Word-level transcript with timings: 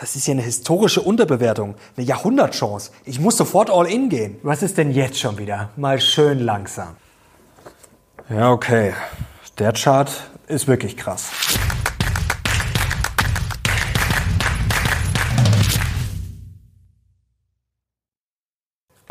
Das 0.00 0.16
ist 0.16 0.26
ja 0.26 0.32
eine 0.32 0.40
historische 0.42 1.02
Unterbewertung, 1.02 1.74
eine 1.94 2.06
Jahrhundertchance. 2.06 2.90
Ich 3.04 3.20
muss 3.20 3.36
sofort 3.36 3.68
all 3.68 3.86
in 3.86 4.08
gehen. 4.08 4.38
Was 4.42 4.62
ist 4.62 4.78
denn 4.78 4.92
jetzt 4.92 5.18
schon 5.18 5.36
wieder? 5.36 5.68
Mal 5.76 6.00
schön 6.00 6.38
langsam. 6.40 6.96
Ja, 8.30 8.50
okay. 8.50 8.94
Der 9.58 9.72
Chart 9.74 10.10
ist 10.48 10.66
wirklich 10.66 10.96
krass. 10.96 11.49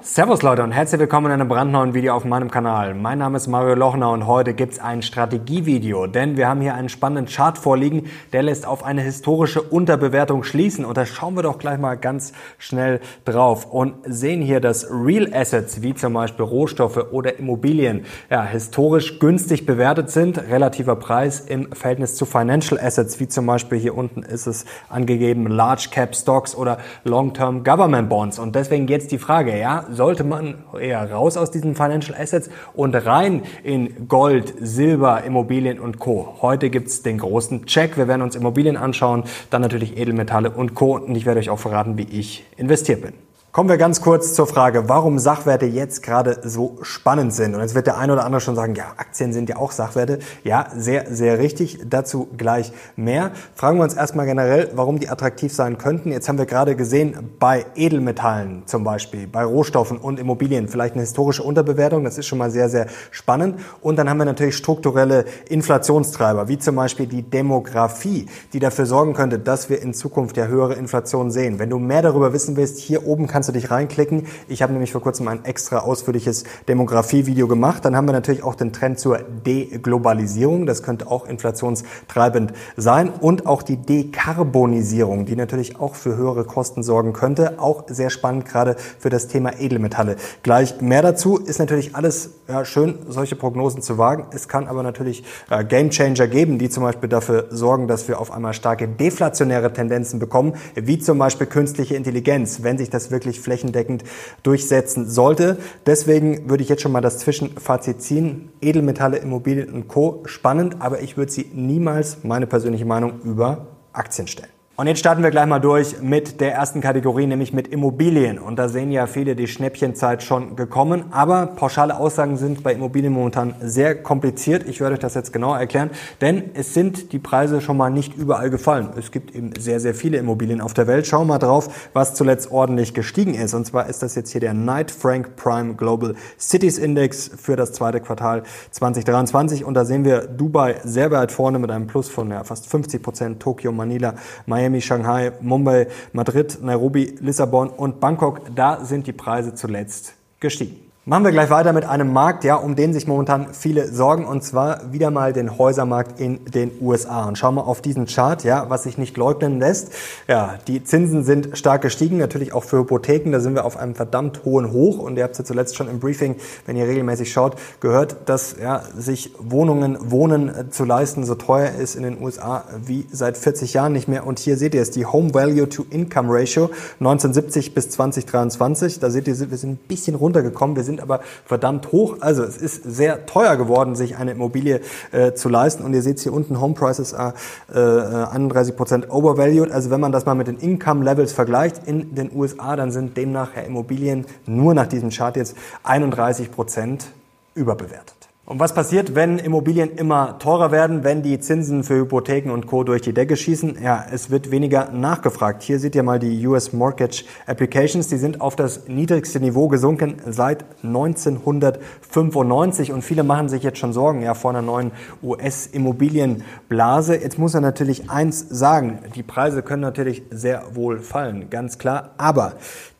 Servus 0.02 0.44
Leute 0.44 0.64
und 0.64 0.72
herzlich 0.72 0.98
willkommen 0.98 1.26
in 1.26 1.34
einem 1.34 1.50
brandneuen 1.50 1.94
Video 1.94 2.16
auf 2.16 2.24
meinem 2.24 2.50
Kanal. 2.50 2.94
Mein 2.94 3.18
Name 3.18 3.36
ist 3.36 3.48
Mario 3.48 3.76
Lochner 3.76 4.12
und 4.12 4.28
heute 4.28 4.54
gibt 4.54 4.74
es 4.74 4.80
ein 4.80 5.02
Strategievideo, 5.02 6.08
denn 6.08 6.38
wir 6.38 6.48
haben 6.48 6.62
hier 6.62 6.74
einen 6.74 6.88
spannenden 6.88 7.26
Chart 7.26 7.58
vorliegen, 7.58 8.06
der 8.32 8.44
lässt 8.44 8.66
auf 8.66 8.86
eine 8.86 9.02
historische 9.02 9.62
Unterbewertung 9.62 10.44
schließen 10.44 10.86
und 10.86 10.96
da 10.96 11.06
schauen 11.06 11.36
wir 11.36 11.44
doch 11.44 11.58
gleich 11.58 11.80
mal 11.80 11.96
ganz 11.96 12.32
schnell 12.58 13.02
drauf 13.26 13.66
und 13.66 13.96
sehen 14.06 14.42
hier, 14.42 14.62
dass 14.62 14.90
Real 14.90 15.34
Assets 15.34 15.82
wie 15.82 15.94
zum 15.94 16.14
Beispiel 16.14 16.46
Rohstoffe 16.46 17.12
oder 17.12 17.38
Immobilien 17.38 18.06
ja, 18.30 18.46
historisch 18.46 19.20
günstig 19.20 19.66
bewertet 19.66 20.12
sind, 20.12 20.38
relativer 20.50 20.96
Preis 20.96 21.42
im 21.42 21.74
Verhältnis 21.74 22.16
zu 22.16 22.26
Financial 22.26 22.80
Assets 22.80 23.20
wie 23.20 23.28
zum 23.28 23.46
Beispiel 23.46 23.78
hier 23.78 23.98
unten 23.98 24.24
ist 24.24 24.48
es 24.48 24.66
angegeben 24.88 25.48
Large 25.48 25.90
Cap 25.92 26.16
Stocks 26.16 26.56
oder 26.56 26.78
Long 27.04 27.34
Term 27.34 27.66
Government 27.66 28.08
Bonds 28.08 28.40
und 28.40 28.56
deswegen 28.56 28.88
jetzt 28.88 29.12
die 29.12 29.18
Frage, 29.18 29.60
ja, 29.60 29.89
sollte 29.92 30.24
man 30.24 30.56
eher 30.80 31.12
raus 31.12 31.38
aus 31.38 31.52
diesen 31.52 31.76
Financial 31.76 32.20
Assets 32.20 32.50
und 32.74 32.96
rein 32.96 33.44
in 33.64 34.08
Gold, 34.08 34.54
Silber, 34.60 35.24
Immobilien 35.24 35.80
und 35.80 36.00
Co. 36.00 36.38
Heute 36.42 36.70
gibt's 36.70 37.04
den 37.04 37.18
großen 37.18 37.66
Check. 37.66 37.98
Wir 37.98 38.08
werden 38.08 38.22
uns 38.22 38.36
Immobilien 38.36 38.78
anschauen, 38.78 39.24
dann 39.50 39.62
natürlich 39.62 39.98
Edelmetalle 39.98 40.52
und 40.52 40.76
Co. 40.76 40.98
Und 40.98 41.16
ich 41.16 41.26
werde 41.26 41.40
euch 41.40 41.50
auch 41.50 41.60
verraten, 41.60 41.98
wie 41.98 42.08
ich 42.10 42.46
investiert 42.58 43.02
bin. 43.02 43.29
Kommen 43.52 43.68
wir 43.68 43.78
ganz 43.78 44.02
kurz 44.02 44.36
zur 44.36 44.46
Frage, 44.46 44.90
warum 44.90 45.18
Sachwerte 45.18 45.66
jetzt 45.66 46.04
gerade 46.04 46.38
so 46.44 46.78
spannend 46.84 47.34
sind. 47.34 47.56
Und 47.56 47.62
jetzt 47.62 47.74
wird 47.74 47.88
der 47.88 47.98
ein 47.98 48.12
oder 48.12 48.24
andere 48.24 48.42
schon 48.42 48.56
sagen, 48.56 48.76
ja, 48.76 48.94
Aktien 48.98 49.34
sind 49.34 49.50
ja 49.50 49.58
auch 49.58 49.72
Sachwerte. 49.72 50.20
Ja, 50.44 50.68
sehr, 50.78 51.08
sehr 51.10 51.40
richtig. 51.40 51.80
Dazu 51.90 52.28
gleich 52.38 52.72
mehr. 52.96 53.32
Fragen 53.56 53.80
wir 53.80 53.86
uns 53.86 53.96
erstmal 53.96 54.28
generell, 54.28 54.70
warum 54.76 55.00
die 55.00 55.10
attraktiv 55.10 55.52
sein 55.52 55.80
könnten. 55.80 56.12
Jetzt 56.12 56.30
haben 56.30 56.38
wir 56.38 56.46
gerade 56.46 56.76
gesehen, 56.76 57.32
bei 57.40 57.66
Edelmetallen 57.74 58.68
zum 58.68 58.84
Beispiel, 58.84 59.26
bei 59.26 59.44
Rohstoffen 59.44 59.98
und 59.98 60.20
Immobilien 60.20 60.68
vielleicht 60.68 60.94
eine 60.94 61.02
historische 61.02 61.42
Unterbewertung. 61.42 62.04
Das 62.04 62.20
ist 62.20 62.28
schon 62.28 62.38
mal 62.38 62.52
sehr, 62.52 62.70
sehr 62.70 62.86
spannend. 63.10 63.60
Und 63.82 63.96
dann 63.96 64.08
haben 64.12 64.20
wir 64.20 64.26
natürlich 64.26 64.58
strukturelle 64.58 65.26
Inflationstreiber, 65.50 66.50
wie 66.50 66.60
zum 66.60 66.76
Beispiel 66.76 67.08
die 67.08 67.24
Demografie, 67.24 68.28
die 68.54 68.60
dafür 68.60 68.86
sorgen 68.86 69.16
könnte, 69.16 69.40
dass 69.40 69.72
wir 69.72 69.82
in 69.82 69.96
Zukunft 69.96 70.38
ja 70.38 70.46
höhere 70.46 70.76
Inflation 70.76 71.32
sehen. 71.32 71.58
Wenn 71.58 71.72
du 71.72 71.80
mehr 71.80 72.04
darüber 72.04 72.32
wissen 72.32 72.56
willst, 72.56 72.78
hier 72.78 73.08
oben 73.08 73.26
kannst 73.40 73.48
du 73.48 73.54
dich 73.54 73.72
reinklicken. 73.72 74.28
Ich 74.50 74.62
habe 74.62 74.74
nämlich 74.74 74.92
vor 74.92 75.00
kurzem 75.00 75.30
ein 75.30 75.46
extra 75.46 75.78
ausführliches 75.78 76.44
Demografie-Video 76.68 77.48
gemacht. 77.48 77.86
Dann 77.86 77.96
haben 77.96 78.06
wir 78.06 78.12
natürlich 78.12 78.44
auch 78.44 78.54
den 78.54 78.74
Trend 78.74 79.00
zur 79.00 79.20
Deglobalisierung. 79.20 80.66
Das 80.66 80.84
könnte 80.84 81.08
auch 81.08 81.26
inflationstreibend 81.26 82.52
sein. 82.76 83.08
Und 83.08 83.46
auch 83.46 83.64
die 83.64 83.78
Dekarbonisierung, 83.78 85.26
die 85.26 85.38
natürlich 85.38 85.80
auch 85.80 85.96
für 85.96 86.18
höhere 86.18 86.44
Kosten 86.44 86.84
sorgen 86.84 87.14
könnte. 87.14 87.60
Auch 87.60 87.86
sehr 87.88 88.10
spannend, 88.10 88.44
gerade 88.44 88.76
für 89.00 89.10
das 89.10 89.28
Thema 89.28 89.58
Edelmetalle. 89.58 90.18
Gleich 90.44 90.82
mehr 90.82 91.02
dazu 91.02 91.38
ist 91.38 91.60
natürlich 91.60 91.96
alles 91.96 92.32
ja, 92.50 92.66
schön, 92.66 92.96
solche 93.08 93.38
Prognosen 93.38 93.82
zu 93.82 93.98
wagen. 93.98 94.26
Es 94.34 94.50
kann 94.50 94.68
aber 94.68 94.84
natürlich 94.84 95.24
äh, 95.50 95.64
Gamechanger 95.64 96.28
geben, 96.28 96.58
die 96.58 96.70
zum 96.70 96.84
Beispiel 96.84 97.08
dafür 97.08 97.46
sorgen, 97.52 97.88
dass 97.88 98.10
wir 98.10 98.20
auf 98.20 98.34
einmal 98.34 98.54
starke 98.54 98.90
deflationäre 98.90 99.72
Tendenzen 99.72 100.20
bekommen, 100.20 100.56
wie 100.76 101.00
zum 101.00 101.18
Beispiel 101.20 101.48
künstliche 101.48 101.96
Intelligenz, 101.96 102.64
wenn 102.64 102.78
sich 102.78 102.90
das 102.90 103.12
wirklich 103.12 103.29
wirklich 103.30 103.42
flächendeckend 103.42 104.04
durchsetzen 104.44 105.08
sollte. 105.08 105.58
Deswegen 105.86 106.50
würde 106.50 106.64
ich 106.64 106.70
jetzt 106.70 106.82
schon 106.82 106.92
mal 106.92 107.02
das 107.02 107.20
Zwischenfazit 107.20 108.02
ziehen. 108.02 108.50
Edelmetalle, 108.62 109.18
Immobilien 109.18 109.70
und 109.70 109.88
Co. 109.88 110.24
spannend, 110.26 110.78
aber 110.80 111.02
ich 111.02 111.16
würde 111.16 111.32
sie 111.32 111.46
niemals, 111.54 112.24
meine 112.24 112.48
persönliche 112.48 112.86
Meinung, 112.86 113.22
über 113.24 113.68
Aktien 113.94 114.28
stellen. 114.28 114.59
Und 114.80 114.88
jetzt 114.88 115.00
starten 115.00 115.24
wir 115.24 115.30
gleich 115.30 115.46
mal 115.46 115.60
durch 115.60 116.02
mit 116.02 116.40
der 116.40 116.54
ersten 116.54 116.80
Kategorie, 116.80 117.28
nämlich 117.28 117.52
mit 117.52 117.68
Immobilien. 117.68 118.40
Und 118.40 118.56
da 118.56 118.70
sehen 118.70 118.94
ja 118.94 119.08
viele 119.08 119.36
die 119.36 119.50
Schnäppchenzeit 119.50 120.24
schon 120.24 120.56
gekommen. 120.56 121.04
Aber 121.12 121.48
pauschale 121.48 121.98
Aussagen 121.98 122.38
sind 122.38 122.64
bei 122.64 122.72
Immobilien 122.72 123.12
momentan 123.12 123.56
sehr 123.60 124.02
kompliziert. 124.02 124.66
Ich 124.70 124.80
werde 124.80 124.94
euch 124.94 125.02
das 125.02 125.16
jetzt 125.16 125.34
genauer 125.34 125.60
erklären, 125.60 125.90
denn 126.22 126.52
es 126.54 126.74
sind 126.74 127.12
die 127.12 127.20
Preise 127.20 127.60
schon 127.60 127.76
mal 127.76 127.90
nicht 127.90 128.16
überall 128.16 128.50
gefallen. 128.50 128.92
Es 128.98 129.12
gibt 129.12 129.36
eben 129.36 129.52
sehr, 129.60 129.82
sehr 129.82 129.94
viele 129.94 130.18
Immobilien 130.18 130.62
auf 130.62 130.74
der 130.74 130.88
Welt. 130.88 131.06
Schauen 131.06 131.28
wir 131.28 131.34
mal 131.34 131.40
drauf, 131.40 131.90
was 131.92 132.14
zuletzt 132.14 132.50
ordentlich 132.50 132.94
gestiegen 132.94 133.34
ist. 133.34 133.54
Und 133.54 133.66
zwar 133.66 133.88
ist 133.88 134.02
das 134.02 134.16
jetzt 134.16 134.32
hier 134.32 134.40
der 134.40 134.54
Knight 134.54 134.92
Frank 134.92 135.36
Prime 135.36 135.74
Global 135.74 136.16
Cities 136.40 136.78
Index 136.78 137.30
für 137.36 137.58
das 137.58 137.74
zweite 137.74 138.00
Quartal 138.00 138.44
2023. 138.72 139.66
Und 139.66 139.74
da 139.74 139.84
sehen 139.84 140.06
wir 140.06 140.22
Dubai 140.22 140.78
sehr 140.86 141.12
weit 141.12 141.34
vorne 141.34 141.60
mit 141.60 141.70
einem 141.70 141.88
Plus 141.88 142.08
von 142.08 142.32
ja, 142.32 142.46
fast 142.46 142.68
50 142.68 143.04
Prozent, 143.04 143.42
Tokio, 143.42 143.74
Manila, 143.74 144.14
Miami, 144.46 144.69
Miami, 144.70 144.82
Shanghai, 144.82 145.32
Mumbai, 145.42 145.88
Madrid, 146.14 146.60
Nairobi, 146.62 147.16
Lissabon 147.20 147.70
und 147.70 148.00
Bangkok. 148.00 148.42
Da 148.56 148.86
sind 148.86 149.08
die 149.08 149.14
Preise 149.14 149.56
zuletzt 149.56 150.14
gestiegen. 150.40 150.89
Machen 151.10 151.24
wir 151.24 151.32
gleich 151.32 151.50
weiter 151.50 151.74
mit 151.74 151.86
einem 151.86 152.14
Markt, 152.14 152.44
ja, 152.44 152.54
um 152.54 152.76
den 152.76 152.94
sich 152.94 153.08
momentan 153.08 153.48
viele 153.56 153.92
sorgen, 153.92 154.28
und 154.28 154.44
zwar 154.44 154.94
wieder 154.94 155.10
mal 155.10 155.34
den 155.34 155.58
Häusermarkt 155.58 156.20
in 156.22 156.46
den 156.46 156.70
USA. 156.80 157.28
Und 157.28 157.36
schauen 157.36 157.56
wir 157.56 157.66
auf 157.66 157.82
diesen 157.82 158.06
Chart, 158.06 158.44
ja, 158.44 158.70
was 158.70 158.84
sich 158.84 159.00
nicht 159.00 159.18
leugnen 159.18 159.60
lässt. 159.60 159.92
Ja, 160.28 160.60
die 160.68 160.84
Zinsen 160.84 161.24
sind 161.24 161.58
stark 161.58 161.82
gestiegen, 161.82 162.20
natürlich 162.20 162.54
auch 162.54 162.64
für 162.64 162.78
Hypotheken. 162.78 163.32
Da 163.32 163.40
sind 163.40 163.56
wir 163.56 163.66
auf 163.66 163.76
einem 163.76 163.96
verdammt 163.96 164.46
hohen 164.46 164.72
Hoch. 164.72 165.00
Und 165.00 165.18
ihr 165.18 165.24
habt 165.24 165.36
ja 165.36 165.44
zuletzt 165.44 165.76
schon 165.76 165.90
im 165.90 166.00
Briefing, 166.00 166.36
wenn 166.68 166.76
ihr 166.76 166.86
regelmäßig 166.86 167.34
schaut, 167.34 167.56
gehört, 167.80 168.18
dass 168.28 168.58
ja, 168.62 168.84
sich 168.96 169.34
Wohnungen, 169.40 169.98
Wohnen 170.12 170.50
äh, 170.50 170.70
zu 170.70 170.86
leisten 170.86 171.24
so 171.24 171.34
teuer 171.34 171.72
ist 171.72 171.96
in 171.96 172.04
den 172.04 172.22
USA 172.22 172.66
wie 172.86 173.08
seit 173.12 173.36
40 173.36 173.74
Jahren 173.74 173.94
nicht 173.94 174.10
mehr. 174.10 174.28
Und 174.28 174.38
hier 174.38 174.58
seht 174.58 174.76
ihr 174.76 174.84
es, 174.84 174.92
die 174.92 175.08
Home 175.08 175.34
Value 175.34 175.68
to 175.68 175.88
Income 175.90 176.30
Ratio 176.32 176.66
1970 177.00 177.74
bis 177.74 177.90
2023. 177.90 179.00
Da 179.00 179.10
seht 179.10 179.28
ihr, 179.28 179.50
wir 179.50 179.58
sind 179.58 179.72
ein 179.72 179.80
bisschen 179.88 180.14
runtergekommen. 180.14 180.76
Wir 180.76 180.84
sind 180.84 180.99
sind 181.00 181.02
aber 181.02 181.22
verdammt 181.46 181.92
hoch. 181.92 182.18
Also 182.20 182.44
es 182.44 182.58
ist 182.58 182.84
sehr 182.84 183.26
teuer 183.26 183.56
geworden, 183.58 183.96
sich 183.96 184.18
eine 184.18 184.32
Immobilie 184.32 184.82
äh, 185.12 185.34
zu 185.34 185.50
leisten. 185.50 185.84
Und 185.84 185.94
ihr 185.94 186.02
seht 186.02 186.20
hier 186.20 186.34
unten, 186.34 186.60
Home 186.60 186.74
Prices 186.74 187.14
are 187.14 187.34
äh, 187.74 187.80
31 187.80 188.76
Prozent 188.76 189.10
overvalued. 189.10 189.72
Also 189.72 189.90
wenn 189.90 190.02
man 190.02 190.12
das 190.12 190.26
mal 190.26 190.36
mit 190.36 190.48
den 190.48 190.58
Income 190.58 191.04
Levels 191.04 191.32
vergleicht 191.32 191.88
in 191.88 192.16
den 192.16 192.32
USA, 192.36 192.76
dann 192.76 192.92
sind 192.92 193.18
demnach 193.18 193.50
Immobilien 193.56 194.26
nur 194.46 194.74
nach 194.74 194.88
diesem 194.88 195.10
Chart 195.10 195.36
jetzt 195.36 195.56
31 195.84 196.52
Prozent 196.52 197.08
überbewertet. 197.56 198.19
Und 198.50 198.60
was 198.60 198.74
passiert, 198.74 199.14
wenn 199.14 199.38
Immobilien 199.38 199.96
immer 199.96 200.40
teurer 200.40 200.72
werden, 200.72 201.04
wenn 201.04 201.22
die 201.22 201.40
Zinsen 201.40 201.84
für 201.84 201.98
Hypotheken 201.98 202.52
und 202.52 202.66
Co. 202.66 202.84
durch 202.84 203.04
die 203.04 203.14
Decke 203.14 203.38
schießen? 203.38 203.78
Ja, 203.80 204.04
es 204.12 204.32
wird 204.32 204.50
weniger 204.50 204.90
nachgefragt. 204.90 205.62
Hier 205.62 205.78
seht 205.78 205.94
ihr 205.94 206.02
mal 206.02 206.18
die 206.18 206.48
US 206.48 206.74
Mortgage 206.74 207.26
Applications. 207.46 208.08
Die 208.08 208.18
sind 208.18 208.42
auf 208.42 208.56
das 208.56 208.88
niedrigste 208.88 209.40
Niveau 209.40 209.68
gesunken 209.68 210.16
seit 210.26 210.66
1995 210.82 212.92
und 212.92 213.04
viele 213.04 213.22
machen 213.22 213.50
sich 213.50 213.62
jetzt 213.62 213.78
schon 213.78 213.94
Sorgen 213.94 214.24
ja, 214.24 214.34
vor 214.34 214.50
einer 214.50 214.64
neuen 214.64 214.94
US-Immobilienblase. 215.22 217.22
Jetzt 217.22 217.38
muss 217.38 217.54
er 217.54 217.62
natürlich 217.62 218.10
eins 218.10 218.44
sagen. 218.50 218.98
Die 219.14 219.22
Preise 219.22 219.62
können 219.62 219.84
natürlich 219.84 220.24
sehr 220.32 220.64
wohl 220.74 221.02
fallen, 221.02 221.52
ganz 221.52 221.78
klar. 221.78 222.16
Aber 222.18 222.54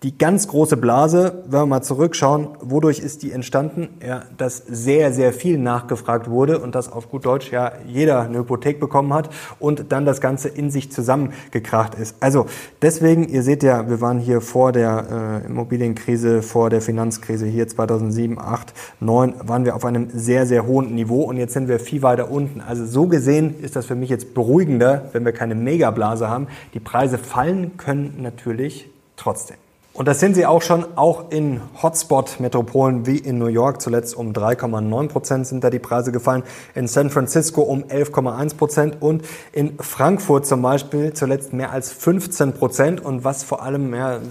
die 0.04 0.18
ganz 0.18 0.48
große 0.48 0.78
Blase, 0.78 1.44
wenn 1.46 1.60
wir 1.60 1.66
mal 1.66 1.82
zurückschauen, 1.82 2.48
wodurch 2.62 3.00
ist 3.00 3.22
die 3.22 3.34
entstanden? 3.34 3.90
Ja, 4.06 4.24
dass 4.38 4.64
sehr, 4.66 5.12
sehr 5.12 5.34
viel 5.34 5.58
nachgefragt 5.58 6.30
wurde 6.30 6.60
und 6.60 6.74
dass 6.74 6.90
auf 6.90 7.10
gut 7.10 7.26
Deutsch 7.26 7.52
ja 7.52 7.74
jeder 7.86 8.22
eine 8.22 8.40
Hypothek 8.40 8.80
bekommen 8.80 9.14
hat 9.14 9.30
und 9.60 9.92
dann 9.92 10.06
das 10.06 10.22
Ganze 10.22 10.48
in 10.48 10.72
sich 10.72 10.90
zusammengekracht 10.90 11.96
ist. 11.96 12.16
Also 12.22 12.46
deswegen, 12.82 13.28
ihr 13.28 13.44
seht 13.44 13.62
ja, 13.62 13.90
wir 13.90 14.00
waren 14.00 14.20
hier 14.20 14.40
vor 14.40 14.72
der 14.72 15.42
äh, 15.44 15.48
Immobilienkrise, 15.48 16.44
vor 16.44 16.70
der 16.70 16.80
Finanzkrise 16.80 17.46
hier 17.46 17.68
2007, 17.68 18.40
8, 18.40 18.74
9, 19.02 19.34
waren 19.44 19.66
wir 19.66 19.76
auf 19.76 19.84
einem 19.84 20.10
sehr, 20.14 20.46
sehr 20.46 20.66
hohen 20.66 20.96
Niveau 20.96 21.24
und 21.24 21.36
jetzt 21.36 21.54
sind 21.54 21.68
wir 21.68 21.78
viel 21.78 22.04
weiter 22.04 22.32
unten. 22.32 22.62
Also 22.62 22.86
so 22.86 23.08
gesehen 23.08 23.60
ist 23.62 23.76
das 23.76 23.86
für 23.86 23.96
mich 23.96 24.10
jetzt 24.10 24.34
beruhigender, 24.34 25.10
wenn 25.12 25.26
wir 25.26 25.34
keine 25.34 25.56
Megablase 25.56 26.30
haben. 26.30 26.48
Die 26.74 26.80
Preise 26.80 27.18
fallen 27.18 27.76
können 27.76 28.20
natürlich 28.22 28.90
trotzdem. 29.18 29.58
Und 30.00 30.08
das 30.08 30.22
sind 30.22 30.34
sie 30.34 30.46
auch 30.46 30.62
schon, 30.62 30.86
auch 30.96 31.30
in 31.30 31.60
Hotspot-Metropolen 31.84 33.06
wie 33.06 33.18
in 33.18 33.38
New 33.38 33.48
York. 33.48 33.82
Zuletzt 33.82 34.16
um 34.16 34.32
3,9 34.32 35.10
Prozent 35.10 35.46
sind 35.46 35.62
da 35.62 35.70
die 35.70 35.80
Preise 35.80 36.14
gefallen. 36.14 36.44
In 36.74 36.88
San 36.88 37.10
Francisco 37.10 37.64
um 37.64 37.84
11,1 37.84 38.56
Prozent 38.56 39.02
und 39.02 39.26
in 39.52 39.78
Frankfurt 39.78 40.48
zum 40.48 40.62
Beispiel 40.62 41.12
zuletzt 41.12 41.52
mehr 41.52 41.74
als 41.74 41.92
15 41.92 42.54
Prozent. 42.54 43.04
Und 43.04 43.26
was 43.26 43.44
vor 43.44 43.62
allem 43.62 43.90
mehr 43.90 44.22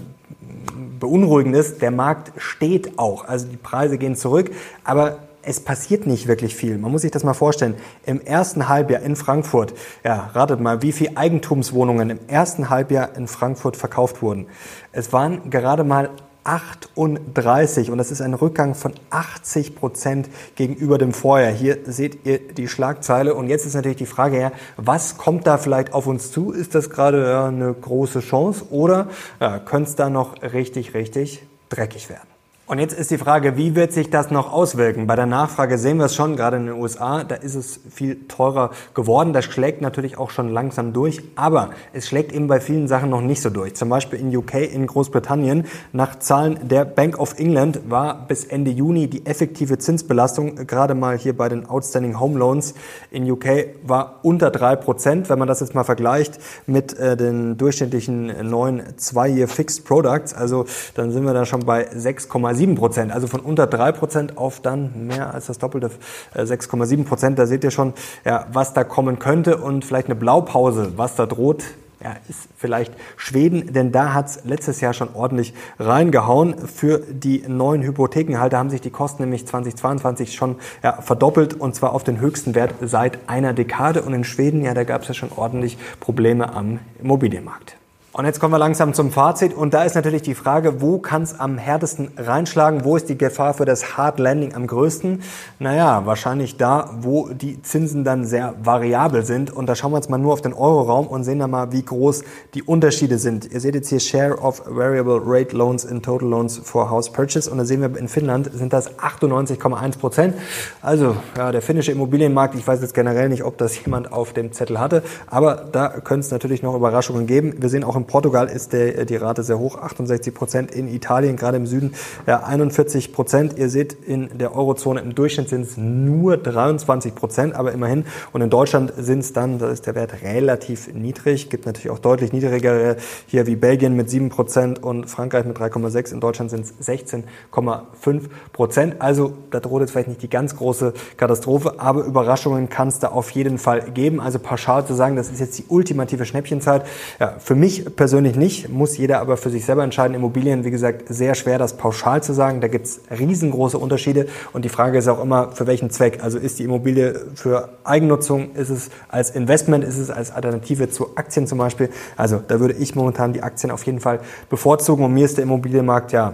beunruhigend 0.99 1.55
ist, 1.55 1.83
der 1.83 1.91
Markt 1.91 2.31
steht 2.41 2.97
auch. 2.97 3.25
Also 3.25 3.45
die 3.45 3.57
Preise 3.57 3.99
gehen 3.99 4.15
zurück, 4.15 4.49
aber 4.83 5.19
es 5.41 5.59
passiert 5.59 6.05
nicht 6.05 6.27
wirklich 6.27 6.55
viel. 6.55 6.77
Man 6.77 6.91
muss 6.91 7.01
sich 7.01 7.11
das 7.11 7.23
mal 7.23 7.33
vorstellen. 7.33 7.75
Im 8.05 8.21
ersten 8.21 8.67
Halbjahr 8.67 9.01
in 9.01 9.15
Frankfurt, 9.15 9.73
ja, 10.03 10.29
ratet 10.33 10.59
mal, 10.59 10.81
wie 10.81 10.91
viele 10.91 11.17
Eigentumswohnungen 11.17 12.09
im 12.09 12.19
ersten 12.27 12.69
Halbjahr 12.69 13.15
in 13.15 13.27
Frankfurt 13.27 13.77
verkauft 13.77 14.21
wurden. 14.21 14.47
Es 14.91 15.13
waren 15.13 15.49
gerade 15.49 15.83
mal 15.83 16.09
38 16.43 17.91
und 17.91 17.97
das 17.97 18.11
ist 18.11 18.21
ein 18.21 18.33
Rückgang 18.33 18.73
von 18.73 18.93
80 19.09 19.75
Prozent 19.75 20.29
gegenüber 20.55 20.97
dem 20.97 21.13
Vorjahr. 21.13 21.51
Hier 21.51 21.77
seht 21.85 22.25
ihr 22.25 22.39
die 22.39 22.67
Schlagzeile 22.67 23.35
und 23.35 23.47
jetzt 23.47 23.65
ist 23.65 23.75
natürlich 23.75 23.97
die 23.97 24.05
Frage, 24.05 24.39
ja, 24.39 24.51
was 24.77 25.17
kommt 25.17 25.45
da 25.45 25.57
vielleicht 25.57 25.93
auf 25.93 26.07
uns 26.07 26.31
zu? 26.31 26.51
Ist 26.51 26.75
das 26.75 26.89
gerade 26.89 27.23
ja, 27.23 27.47
eine 27.47 27.73
große 27.73 28.21
Chance 28.21 28.65
oder 28.71 29.09
ja, 29.39 29.59
könnte 29.59 29.89
es 29.89 29.95
da 29.95 30.09
noch 30.09 30.41
richtig, 30.41 30.93
richtig 30.93 31.43
dreckig 31.69 32.09
werden? 32.09 32.28
Und 32.69 32.77
jetzt 32.77 32.93
ist 32.93 33.09
die 33.09 33.17
Frage, 33.17 33.57
wie 33.57 33.73
wird 33.73 33.93
sich 33.93 34.11
das 34.11 34.29
noch 34.29 34.53
auswirken? 34.53 35.07
Bei 35.07 35.15
der 35.15 35.25
Nachfrage 35.25 35.79
sehen 35.79 35.97
wir 35.97 36.05
es 36.05 36.13
schon, 36.13 36.35
gerade 36.35 36.57
in 36.57 36.67
den 36.67 36.75
USA, 36.75 37.23
da 37.23 37.33
ist 37.33 37.55
es 37.55 37.79
viel 37.89 38.27
teurer 38.27 38.69
geworden. 38.93 39.33
Das 39.33 39.45
schlägt 39.45 39.81
natürlich 39.81 40.19
auch 40.19 40.29
schon 40.29 40.49
langsam 40.49 40.93
durch, 40.93 41.23
aber 41.35 41.71
es 41.93 42.07
schlägt 42.07 42.31
eben 42.31 42.45
bei 42.45 42.59
vielen 42.59 42.87
Sachen 42.87 43.09
noch 43.09 43.21
nicht 43.21 43.41
so 43.41 43.49
durch. 43.49 43.73
Zum 43.73 43.89
Beispiel 43.89 44.19
in 44.19 44.37
UK, 44.37 44.71
in 44.71 44.85
Großbritannien, 44.85 45.65
nach 45.93 46.19
Zahlen 46.19 46.59
der 46.61 46.85
Bank 46.85 47.17
of 47.17 47.39
England 47.39 47.89
war 47.89 48.27
bis 48.27 48.45
Ende 48.45 48.69
Juni 48.69 49.07
die 49.07 49.25
effektive 49.25 49.79
Zinsbelastung 49.79 50.67
gerade 50.67 50.93
mal 50.93 51.17
hier 51.17 51.35
bei 51.35 51.49
den 51.49 51.65
Outstanding 51.65 52.19
Home 52.19 52.37
Loans 52.37 52.75
in 53.09 53.31
UK 53.31 53.79
war 53.81 54.19
unter 54.21 54.51
drei 54.51 54.75
Prozent. 54.75 55.27
Wenn 55.27 55.39
man 55.39 55.47
das 55.47 55.59
jetzt 55.59 55.73
mal 55.73 55.85
vergleicht 55.85 56.37
mit 56.67 56.95
äh, 56.99 57.17
den 57.17 57.57
durchschnittlichen 57.57 58.47
neuen 58.47 58.83
zwei-Year 58.97 59.47
Fixed 59.47 59.85
Products, 59.85 60.35
also 60.35 60.65
dann 60.93 61.09
sind 61.09 61.25
wir 61.25 61.33
da 61.33 61.47
schon 61.47 61.61
bei 61.61 61.89
6,7 61.89 62.58
6,7 62.59 62.75
Prozent, 62.75 63.11
also 63.11 63.27
von 63.27 63.39
unter 63.39 63.67
3 63.67 63.91
Prozent 63.91 64.37
auf 64.37 64.59
dann 64.59 65.07
mehr 65.07 65.33
als 65.33 65.47
das 65.47 65.57
Doppelte, 65.57 65.91
6,7 66.35 67.01
äh, 67.01 67.03
Prozent. 67.03 67.39
Da 67.39 67.45
seht 67.45 67.63
ihr 67.63 67.71
schon, 67.71 67.93
ja, 68.25 68.47
was 68.51 68.73
da 68.73 68.83
kommen 68.83 69.19
könnte 69.19 69.57
und 69.57 69.85
vielleicht 69.85 70.07
eine 70.07 70.15
Blaupause, 70.15 70.93
was 70.97 71.15
da 71.15 71.25
droht. 71.25 71.63
Ja, 72.01 72.15
ist 72.29 72.47
vielleicht 72.55 72.93
Schweden, 73.17 73.73
denn 73.73 73.91
da 73.91 74.13
hat's 74.13 74.45
letztes 74.45 74.79
Jahr 74.79 74.93
schon 74.93 75.09
ordentlich 75.13 75.53
reingehauen. 75.79 76.55
Für 76.57 76.99
die 76.99 77.43
neuen 77.45 77.83
Hypothekenhalter 77.83 78.57
haben 78.57 78.69
sich 78.69 78.79
die 78.79 78.89
Kosten 78.89 79.23
nämlich 79.23 79.45
2022 79.45 80.33
schon 80.33 80.55
ja, 80.81 81.01
verdoppelt 81.01 81.55
und 81.55 81.75
zwar 81.75 81.91
auf 81.91 82.05
den 82.05 82.21
höchsten 82.21 82.55
Wert 82.55 82.75
seit 82.81 83.19
einer 83.27 83.51
Dekade. 83.51 84.01
Und 84.03 84.13
in 84.13 84.23
Schweden, 84.23 84.63
ja, 84.63 84.73
da 84.73 84.85
gab's 84.85 85.09
ja 85.09 85.13
schon 85.13 85.31
ordentlich 85.35 85.77
Probleme 85.99 86.53
am 86.53 86.79
Immobilienmarkt. 87.01 87.78
Und 88.19 88.25
jetzt 88.25 88.41
kommen 88.41 88.53
wir 88.53 88.57
langsam 88.57 88.93
zum 88.93 89.11
Fazit. 89.11 89.53
Und 89.53 89.73
da 89.73 89.83
ist 89.83 89.95
natürlich 89.95 90.21
die 90.21 90.35
Frage, 90.35 90.81
wo 90.81 90.97
kann 90.97 91.21
es 91.21 91.39
am 91.39 91.57
härtesten 91.57 92.11
reinschlagen? 92.17 92.83
Wo 92.83 92.97
ist 92.97 93.07
die 93.07 93.17
Gefahr 93.17 93.53
für 93.53 93.63
das 93.63 93.95
Hard 93.95 94.19
Landing 94.19 94.53
am 94.55 94.67
größten? 94.67 95.21
Naja, 95.59 96.05
wahrscheinlich 96.05 96.57
da, 96.57 96.89
wo 96.99 97.29
die 97.29 97.61
Zinsen 97.61 98.03
dann 98.03 98.25
sehr 98.25 98.55
variabel 98.61 99.23
sind. 99.23 99.51
Und 99.51 99.67
da 99.67 99.75
schauen 99.75 99.93
wir 99.93 99.95
uns 99.95 100.09
mal 100.09 100.17
nur 100.17 100.33
auf 100.33 100.41
den 100.41 100.51
Euroraum 100.51 101.07
und 101.07 101.23
sehen 101.23 101.39
da 101.39 101.47
mal, 101.47 101.71
wie 101.71 101.81
groß 101.81 102.25
die 102.55 102.63
Unterschiede 102.63 103.19
sind. 103.19 103.49
Ihr 103.53 103.61
seht 103.61 103.73
jetzt 103.73 103.87
hier 103.87 104.01
Share 104.01 104.37
of 104.37 104.63
Variable 104.65 105.21
Rate 105.23 105.55
Loans 105.55 105.85
in 105.85 106.01
Total 106.01 106.27
Loans 106.27 106.57
for 106.57 106.89
House 106.89 107.09
Purchase. 107.09 107.49
Und 107.49 107.57
da 107.57 107.63
sehen 107.63 107.79
wir 107.79 107.97
in 107.97 108.09
Finnland 108.09 108.51
sind 108.53 108.73
das 108.73 108.99
98,1 108.99 109.97
Prozent. 109.97 110.35
Also 110.81 111.15
ja, 111.37 111.53
der 111.53 111.61
finnische 111.61 111.93
Immobilienmarkt, 111.93 112.55
ich 112.55 112.67
weiß 112.67 112.81
jetzt 112.81 112.93
generell 112.93 113.29
nicht, 113.29 113.45
ob 113.45 113.57
das 113.57 113.81
jemand 113.81 114.11
auf 114.11 114.33
dem 114.33 114.51
Zettel 114.51 114.77
hatte, 114.77 115.03
aber 115.27 115.55
da 115.71 115.87
könnte 115.87 116.25
es 116.25 116.31
natürlich 116.31 116.63
noch 116.63 116.75
Überraschungen 116.75 117.25
geben. 117.25 117.53
Wir 117.59 117.69
sehen 117.69 117.85
auch 117.85 117.95
im 117.95 118.08
Portugal 118.09 118.47
ist 118.47 118.73
der, 118.73 119.05
die 119.05 119.15
Rate 119.15 119.43
sehr 119.43 119.59
hoch, 119.59 119.77
68 119.77 120.33
Prozent. 120.33 120.71
In 120.71 120.87
Italien, 120.87 121.35
gerade 121.35 121.57
im 121.57 121.67
Süden, 121.67 121.93
ja, 122.25 122.41
41 122.43 123.13
Prozent. 123.13 123.55
Ihr 123.59 123.69
seht, 123.69 123.93
in 123.93 124.39
der 124.39 124.55
Eurozone 124.55 124.99
im 125.01 125.13
Durchschnitt 125.13 125.47
sind 125.47 125.61
es 125.61 125.77
nur 125.77 126.35
23 126.35 127.13
Prozent, 127.13 127.53
aber 127.53 127.71
immerhin. 127.71 128.05
Und 128.33 128.41
in 128.41 128.49
Deutschland 128.49 128.93
sind 128.97 129.19
es 129.19 129.31
dann, 129.31 129.59
da 129.59 129.69
ist 129.69 129.85
der 129.85 129.93
Wert 129.93 130.23
relativ 130.23 130.91
niedrig. 130.91 131.51
Gibt 131.51 131.67
natürlich 131.67 131.91
auch 131.91 131.99
deutlich 131.99 132.33
niedrigere 132.33 132.95
hier 133.27 133.45
wie 133.45 133.55
Belgien 133.55 133.95
mit 133.95 134.09
7 134.09 134.29
Prozent 134.29 134.81
und 134.81 135.07
Frankreich 135.07 135.45
mit 135.45 135.59
3,6. 135.59 136.11
In 136.11 136.19
Deutschland 136.19 136.49
sind 136.49 136.65
es 136.65 136.87
16,5 136.87 138.21
Prozent. 138.53 138.95
Also 138.97 139.33
da 139.51 139.59
droht 139.59 139.81
jetzt 139.81 139.91
vielleicht 139.91 140.07
nicht 140.07 140.23
die 140.23 140.31
ganz 140.31 140.55
große 140.55 140.93
Katastrophe, 141.15 141.75
aber 141.77 142.05
Überraschungen 142.05 142.69
kann 142.69 142.87
es 142.87 142.97
da 142.97 143.09
auf 143.09 143.29
jeden 143.29 143.59
Fall 143.59 143.91
geben. 143.91 144.19
Also 144.19 144.39
pauschal 144.39 144.83
zu 144.87 144.95
sagen, 144.95 145.15
das 145.15 145.29
ist 145.29 145.39
jetzt 145.39 145.59
die 145.59 145.65
ultimative 145.67 146.25
Schnäppchenzeit. 146.25 146.87
Ja, 147.19 147.35
für 147.37 147.53
mich 147.53 147.85
persönlich 147.95 148.35
nicht, 148.35 148.69
muss 148.69 148.97
jeder 148.97 149.19
aber 149.19 149.37
für 149.37 149.49
sich 149.49 149.65
selber 149.65 149.83
entscheiden. 149.83 150.15
Immobilien, 150.15 150.63
wie 150.63 150.71
gesagt, 150.71 151.03
sehr 151.07 151.35
schwer, 151.35 151.57
das 151.57 151.77
pauschal 151.77 152.23
zu 152.23 152.33
sagen. 152.33 152.61
Da 152.61 152.67
gibt 152.67 152.85
es 152.85 153.01
riesengroße 153.11 153.77
Unterschiede 153.77 154.27
und 154.53 154.65
die 154.65 154.69
Frage 154.69 154.97
ist 154.97 155.07
auch 155.07 155.21
immer, 155.21 155.51
für 155.51 155.67
welchen 155.67 155.89
Zweck. 155.89 156.19
Also 156.23 156.37
ist 156.37 156.59
die 156.59 156.63
Immobilie 156.63 157.25
für 157.35 157.69
Eigennutzung, 157.83 158.51
ist 158.55 158.69
es 158.69 158.89
als 159.07 159.31
Investment, 159.31 159.83
ist 159.83 159.97
es 159.97 160.09
als 160.09 160.31
Alternative 160.31 160.89
zu 160.89 161.15
Aktien 161.15 161.47
zum 161.47 161.57
Beispiel. 161.57 161.89
Also 162.17 162.41
da 162.47 162.59
würde 162.59 162.75
ich 162.75 162.95
momentan 162.95 163.33
die 163.33 163.43
Aktien 163.43 163.71
auf 163.71 163.83
jeden 163.85 163.99
Fall 163.99 164.19
bevorzugen 164.49 165.05
und 165.05 165.13
mir 165.13 165.25
ist 165.25 165.37
der 165.37 165.43
Immobilienmarkt 165.43 166.11
ja 166.11 166.33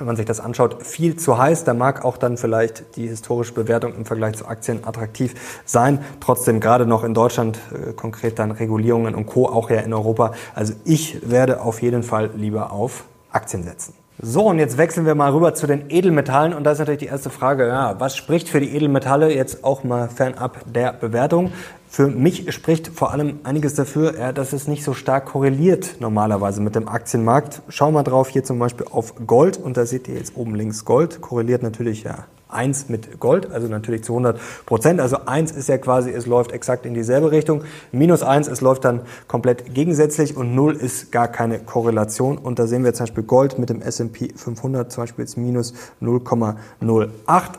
wenn 0.00 0.06
man 0.06 0.16
sich 0.16 0.24
das 0.24 0.40
anschaut, 0.40 0.84
viel 0.84 1.16
zu 1.16 1.38
heiß. 1.38 1.64
Da 1.64 1.74
mag 1.74 2.04
auch 2.04 2.16
dann 2.16 2.38
vielleicht 2.38 2.96
die 2.96 3.06
historische 3.06 3.52
Bewertung 3.52 3.94
im 3.94 4.06
Vergleich 4.06 4.36
zu 4.36 4.46
Aktien 4.46 4.84
attraktiv 4.84 5.34
sein. 5.66 6.02
Trotzdem 6.20 6.58
gerade 6.58 6.86
noch 6.86 7.04
in 7.04 7.12
Deutschland, 7.12 7.58
äh, 7.72 7.92
konkret 7.92 8.38
dann 8.38 8.50
Regulierungen 8.50 9.14
und 9.14 9.26
Co. 9.26 9.46
auch 9.46 9.68
ja 9.70 9.80
in 9.80 9.92
Europa. 9.92 10.32
Also 10.54 10.72
ich 10.84 11.30
werde 11.30 11.60
auf 11.60 11.82
jeden 11.82 12.02
Fall 12.02 12.30
lieber 12.34 12.72
auf 12.72 13.04
Aktien 13.30 13.62
setzen. 13.62 13.94
So, 14.22 14.46
und 14.46 14.58
jetzt 14.58 14.76
wechseln 14.76 15.06
wir 15.06 15.14
mal 15.14 15.32
rüber 15.32 15.54
zu 15.54 15.66
den 15.66 15.84
Edelmetallen. 15.88 16.52
Und 16.52 16.64
da 16.64 16.72
ist 16.72 16.78
natürlich 16.78 17.00
die 17.00 17.06
erste 17.06 17.30
Frage, 17.30 17.68
ja, 17.68 17.98
was 18.00 18.16
spricht 18.16 18.48
für 18.48 18.60
die 18.60 18.74
Edelmetalle 18.74 19.34
jetzt 19.34 19.64
auch 19.64 19.84
mal 19.84 20.08
fernab 20.08 20.58
der 20.66 20.92
Bewertung? 20.92 21.52
Für 21.92 22.06
mich 22.06 22.54
spricht 22.54 22.86
vor 22.86 23.10
allem 23.10 23.40
einiges 23.42 23.74
dafür, 23.74 24.32
dass 24.32 24.52
es 24.52 24.68
nicht 24.68 24.84
so 24.84 24.94
stark 24.94 25.26
korreliert 25.26 25.96
normalerweise 25.98 26.60
mit 26.60 26.76
dem 26.76 26.86
Aktienmarkt. 26.86 27.62
Schau 27.68 27.90
mal 27.90 28.04
drauf 28.04 28.28
hier 28.28 28.44
zum 28.44 28.60
Beispiel 28.60 28.86
auf 28.88 29.14
Gold 29.26 29.56
und 29.56 29.76
da 29.76 29.84
seht 29.84 30.06
ihr 30.06 30.14
jetzt 30.14 30.36
oben 30.36 30.54
links 30.54 30.84
Gold, 30.84 31.20
korreliert 31.20 31.64
natürlich 31.64 32.04
ja 32.04 32.26
1 32.52 32.88
mit 32.88 33.20
Gold, 33.20 33.50
also 33.50 33.68
natürlich 33.68 34.04
zu 34.04 34.12
100 34.12 34.40
Prozent. 34.66 35.00
Also 35.00 35.18
1 35.26 35.52
ist 35.52 35.68
ja 35.68 35.78
quasi, 35.78 36.10
es 36.10 36.26
läuft 36.26 36.52
exakt 36.52 36.86
in 36.86 36.94
dieselbe 36.94 37.30
Richtung. 37.30 37.62
Minus 37.92 38.22
1, 38.22 38.48
es 38.48 38.60
läuft 38.60 38.84
dann 38.84 39.02
komplett 39.28 39.74
gegensätzlich 39.74 40.36
und 40.36 40.54
0 40.54 40.76
ist 40.76 41.12
gar 41.12 41.28
keine 41.28 41.58
Korrelation. 41.58 42.38
Und 42.38 42.58
da 42.58 42.66
sehen 42.66 42.84
wir 42.84 42.92
zum 42.94 43.04
Beispiel 43.04 43.24
Gold 43.24 43.58
mit 43.58 43.70
dem 43.70 43.82
S&P 43.82 44.32
500 44.34 44.90
zum 44.90 45.04
Beispiel 45.04 45.24
jetzt 45.24 45.36
minus 45.36 45.74
0,08. 46.02 46.56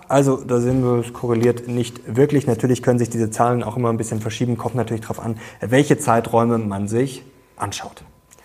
Also 0.07 0.37
da 0.37 0.59
sehen 0.59 0.83
wir, 0.83 0.99
es 0.99 1.13
korreliert 1.13 1.67
nicht 1.67 2.15
wirklich. 2.15 2.47
Natürlich 2.47 2.83
können 2.83 2.99
sich 2.99 3.09
diese 3.09 3.29
Zahlen 3.29 3.63
auch 3.63 3.77
immer 3.77 3.89
ein 3.89 3.97
bisschen 3.97 4.20
verschieben. 4.21 4.57
Kommt 4.57 4.75
natürlich 4.75 5.01
darauf 5.01 5.19
an, 5.19 5.37
welche 5.59 5.97
Zeiträume 5.97 6.57
man 6.57 6.87
sich 6.87 7.23
anschaut. 7.57 8.03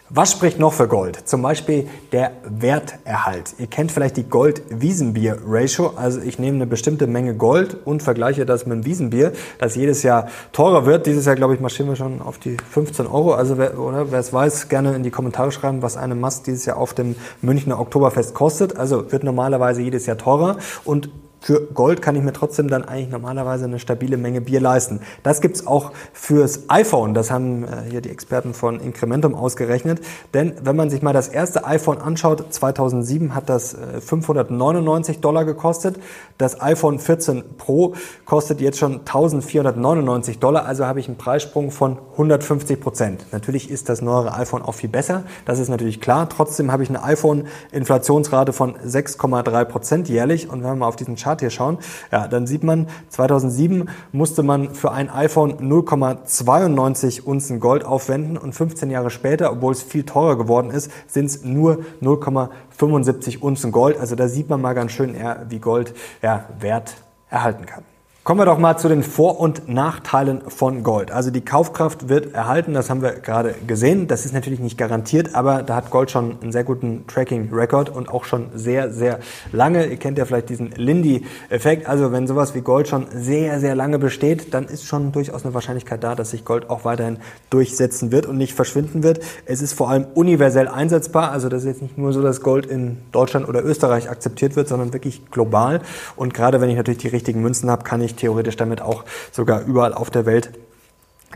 Was 0.08 0.31
spricht 0.31 0.61
noch 0.61 0.73
für 0.73 0.87
Gold? 0.87 1.28
Zum 1.28 1.43
Beispiel 1.43 1.88
der 2.12 2.31
Werterhalt. 2.45 3.54
Ihr 3.59 3.66
kennt 3.66 3.90
vielleicht 3.90 4.16
die 4.16 4.23
Gold-Wiesenbier-Ratio. 4.23 5.95
Also 5.97 6.21
ich 6.21 6.38
nehme 6.38 6.59
eine 6.59 6.66
bestimmte 6.66 7.09
Menge 7.09 7.35
Gold 7.35 7.76
und 7.85 8.04
vergleiche 8.04 8.47
das 8.47 8.66
mit 8.66 8.75
einem 8.75 8.85
Wiesenbier, 8.85 9.33
das 9.59 9.75
jedes 9.75 10.04
Jahr 10.04 10.28
teurer 10.52 10.87
wird. 10.87 11.06
Dieses 11.06 11.26
Jahr, 11.26 11.35
glaube 11.35 11.54
ich, 11.54 11.61
marschieren 11.61 11.90
wir 11.90 11.97
schon 11.97 12.23
auf 12.23 12.38
die 12.38 12.56
15 12.71 13.09
Euro. 13.09 13.35
Also 13.35 13.59
wer, 13.59 13.80
oder, 13.80 14.12
wer 14.12 14.21
es 14.21 14.33
weiß, 14.33 14.68
gerne 14.68 14.95
in 14.95 15.02
die 15.02 15.11
Kommentare 15.11 15.50
schreiben, 15.50 15.83
was 15.83 15.97
eine 15.97 16.14
Mast 16.14 16.47
dieses 16.47 16.66
Jahr 16.66 16.76
auf 16.76 16.95
dem 16.95 17.16
Münchner 17.42 17.80
Oktoberfest 17.80 18.33
kostet. 18.33 18.76
Also 18.76 19.11
wird 19.11 19.25
normalerweise 19.25 19.83
jedes 19.83 20.06
Jahr 20.06 20.18
teurer. 20.18 20.59
Und 20.85 21.11
für 21.40 21.61
Gold 21.73 22.02
kann 22.02 22.16
ich 22.16 22.23
mir 22.23 22.33
trotzdem 22.33 22.69
dann 22.69 22.85
eigentlich 22.85 23.11
normalerweise 23.11 23.66
eine 23.66 23.78
stabile 23.78 24.16
Menge 24.16 24.40
Bier 24.40 24.61
leisten. 24.61 25.00
Das 25.23 25.40
gibt's 25.40 25.66
auch 25.66 25.93
fürs 26.12 26.69
iPhone. 26.69 27.14
Das 27.14 27.31
haben 27.31 27.64
äh, 27.64 27.69
hier 27.90 28.00
die 28.00 28.11
Experten 28.11 28.55
von 28.55 28.81
Incrementum 28.81 29.35
ausgerechnet. 29.35 30.00
Denn 30.35 30.55
wenn 30.62 30.76
man 30.76 30.90
sich 30.90 31.02
mal 31.02 31.12
das 31.12 31.28
erste 31.28 31.64
iPhone 31.66 31.99
anschaut, 31.99 32.52
2007 32.52 33.35
hat 33.35 33.49
das 33.49 33.76
599 34.00 35.16
äh, 35.16 35.21
Dollar 35.21 35.45
gekostet. 35.45 36.00
Das 36.38 36.61
iPhone 36.61 36.99
14 36.99 37.57
Pro 37.57 37.95
kostet 38.25 38.61
jetzt 38.61 38.78
schon 38.78 39.00
1499 39.00 40.38
Dollar. 40.38 40.66
Also 40.66 40.87
habe 40.87 41.00
ich 41.00 41.09
einen 41.09 41.16
Preissprung 41.16 41.71
von 41.71 41.99
150 42.12 42.81
Prozent. 42.81 43.26
Natürlich 43.33 43.71
ist 43.71 43.88
das 43.88 44.02
neuere 44.02 44.35
iPhone 44.35 44.62
auch 44.62 44.75
viel 44.75 44.88
besser. 44.88 45.25
Das 45.45 45.59
ist 45.59 45.69
natürlich 45.69 46.00
klar. 46.00 46.28
Trotzdem 46.28 46.73
habe 46.73 46.83
ich 46.83 46.88
eine 46.88 47.02
iPhone-Inflationsrate 47.05 48.52
von 48.52 48.76
6,3 48.76 49.64
Prozent 49.64 50.09
jährlich. 50.09 50.50
Und 50.50 50.64
wenn 50.64 50.78
mal 50.78 50.88
auf 50.88 50.97
diesen 50.97 51.16
Chart 51.26 51.40
hier 51.40 51.50
schauen, 51.50 51.78
ja, 52.12 52.28
dann 52.28 52.47
sieht 52.47 52.62
man, 52.62 52.87
2007 53.09 53.88
musste 54.12 54.45
man 54.45 54.76
für 54.76 54.92
ein 54.92 55.11
iPhone 55.11 55.59
0,92 55.59 57.23
Unzen 57.23 57.59
Gold 57.59 57.85
aufwenden 57.85 58.38
und 58.38 58.52
15 58.52 58.90
Jahre 58.90 59.11
später, 59.11 59.50
obwohl 59.50 59.73
es 59.73 59.83
viel 59.83 60.04
teurer 60.04 60.38
geworden 60.38 60.71
ist, 60.71 60.88
sind 61.09 61.26
es 61.26 61.42
nur 61.42 61.80
0,75 62.00 63.40
Unzen 63.40 63.73
Gold. 63.73 63.99
Also 63.99 64.14
da 64.14 64.28
sieht 64.28 64.49
man 64.49 64.61
mal 64.61 64.75
ganz 64.75 64.92
schön, 64.92 65.16
wie 65.49 65.59
Gold 65.59 65.95
ja, 66.23 66.45
Wert 66.61 66.95
erhalten 67.28 67.66
kann. 67.66 67.83
Kommen 68.26 68.40
wir 68.40 68.45
doch 68.47 68.59
mal 68.59 68.76
zu 68.76 68.88
den 68.88 69.04
Vor- 69.04 69.38
und 69.38 69.68
Nachteilen 69.68 70.40
von 70.49 70.83
Gold. 70.83 71.12
Also 71.12 71.30
die 71.30 71.42
Kaufkraft 71.42 72.09
wird 72.09 72.35
erhalten, 72.35 72.75
das 72.75 72.90
haben 72.90 73.00
wir 73.00 73.12
gerade 73.12 73.54
gesehen. 73.68 74.09
Das 74.09 74.26
ist 74.26 74.35
natürlich 74.35 74.59
nicht 74.59 74.76
garantiert, 74.76 75.37
aber 75.37 75.62
da 75.62 75.76
hat 75.76 75.92
Gold 75.92 76.11
schon 76.11 76.37
einen 76.42 76.50
sehr 76.50 76.64
guten 76.64 77.06
Tracking-Record 77.06 77.88
und 77.88 78.09
auch 78.09 78.25
schon 78.25 78.49
sehr, 78.52 78.92
sehr 78.92 79.21
lange. 79.52 79.87
Ihr 79.87 79.97
kennt 79.97 80.18
ja 80.18 80.25
vielleicht 80.25 80.49
diesen 80.49 80.73
Lindy-Effekt. 80.73 81.88
Also 81.88 82.11
wenn 82.11 82.26
sowas 82.26 82.56
wie 82.56 82.62
Gold 82.62 82.88
schon 82.88 83.06
sehr, 83.14 83.61
sehr 83.61 83.76
lange 83.76 84.00
besteht, 84.00 84.52
dann 84.54 84.64
ist 84.64 84.87
schon 84.87 85.12
durchaus 85.12 85.45
eine 85.45 85.54
Wahrscheinlichkeit 85.54 86.02
da, 86.02 86.16
dass 86.16 86.33
sich 86.33 86.45
Gold 86.45 86.68
auch 86.68 86.85
weiterhin 86.85 87.18
durchsetzen 87.49 88.11
wird 88.11 88.26
und 88.26 88.38
nicht 88.38 88.54
verschwinden 88.54 89.04
wird. 89.04 89.21
Es 89.45 89.62
ist 89.62 89.73
vor 89.73 89.88
allem 89.88 90.04
universell 90.14 90.66
einsetzbar. 90.66 91.30
Also 91.30 91.49
das 91.49 91.62
ist 91.62 91.68
jetzt 91.68 91.83
nicht 91.83 91.97
nur 91.97 92.12
so, 92.12 92.23
dass 92.23 92.40
Gold 92.40 92.66
in 92.66 92.97
Deutschland 93.12 93.49
oder 93.49 93.64
Österreich 93.64 94.11
akzeptiert 94.11 94.56
wird, 94.56 94.66
sondern 94.66 94.92
wirklich 94.92 95.30
global. 95.30 95.80
Und 96.16 96.35
gerade 96.35 96.61
wenn 96.61 96.71
ich 96.71 96.76
natürlich 96.76 96.99
die 96.99 97.06
richtigen 97.06 97.40
Münzen 97.40 97.71
habe, 97.71 97.85
kann 97.85 98.00
ich 98.00 98.15
theoretisch 98.16 98.56
damit 98.56 98.82
auch 98.82 99.04
sogar 99.32 99.62
überall 99.62 99.94
auf 99.94 100.11
der 100.11 100.26
Welt 100.26 100.50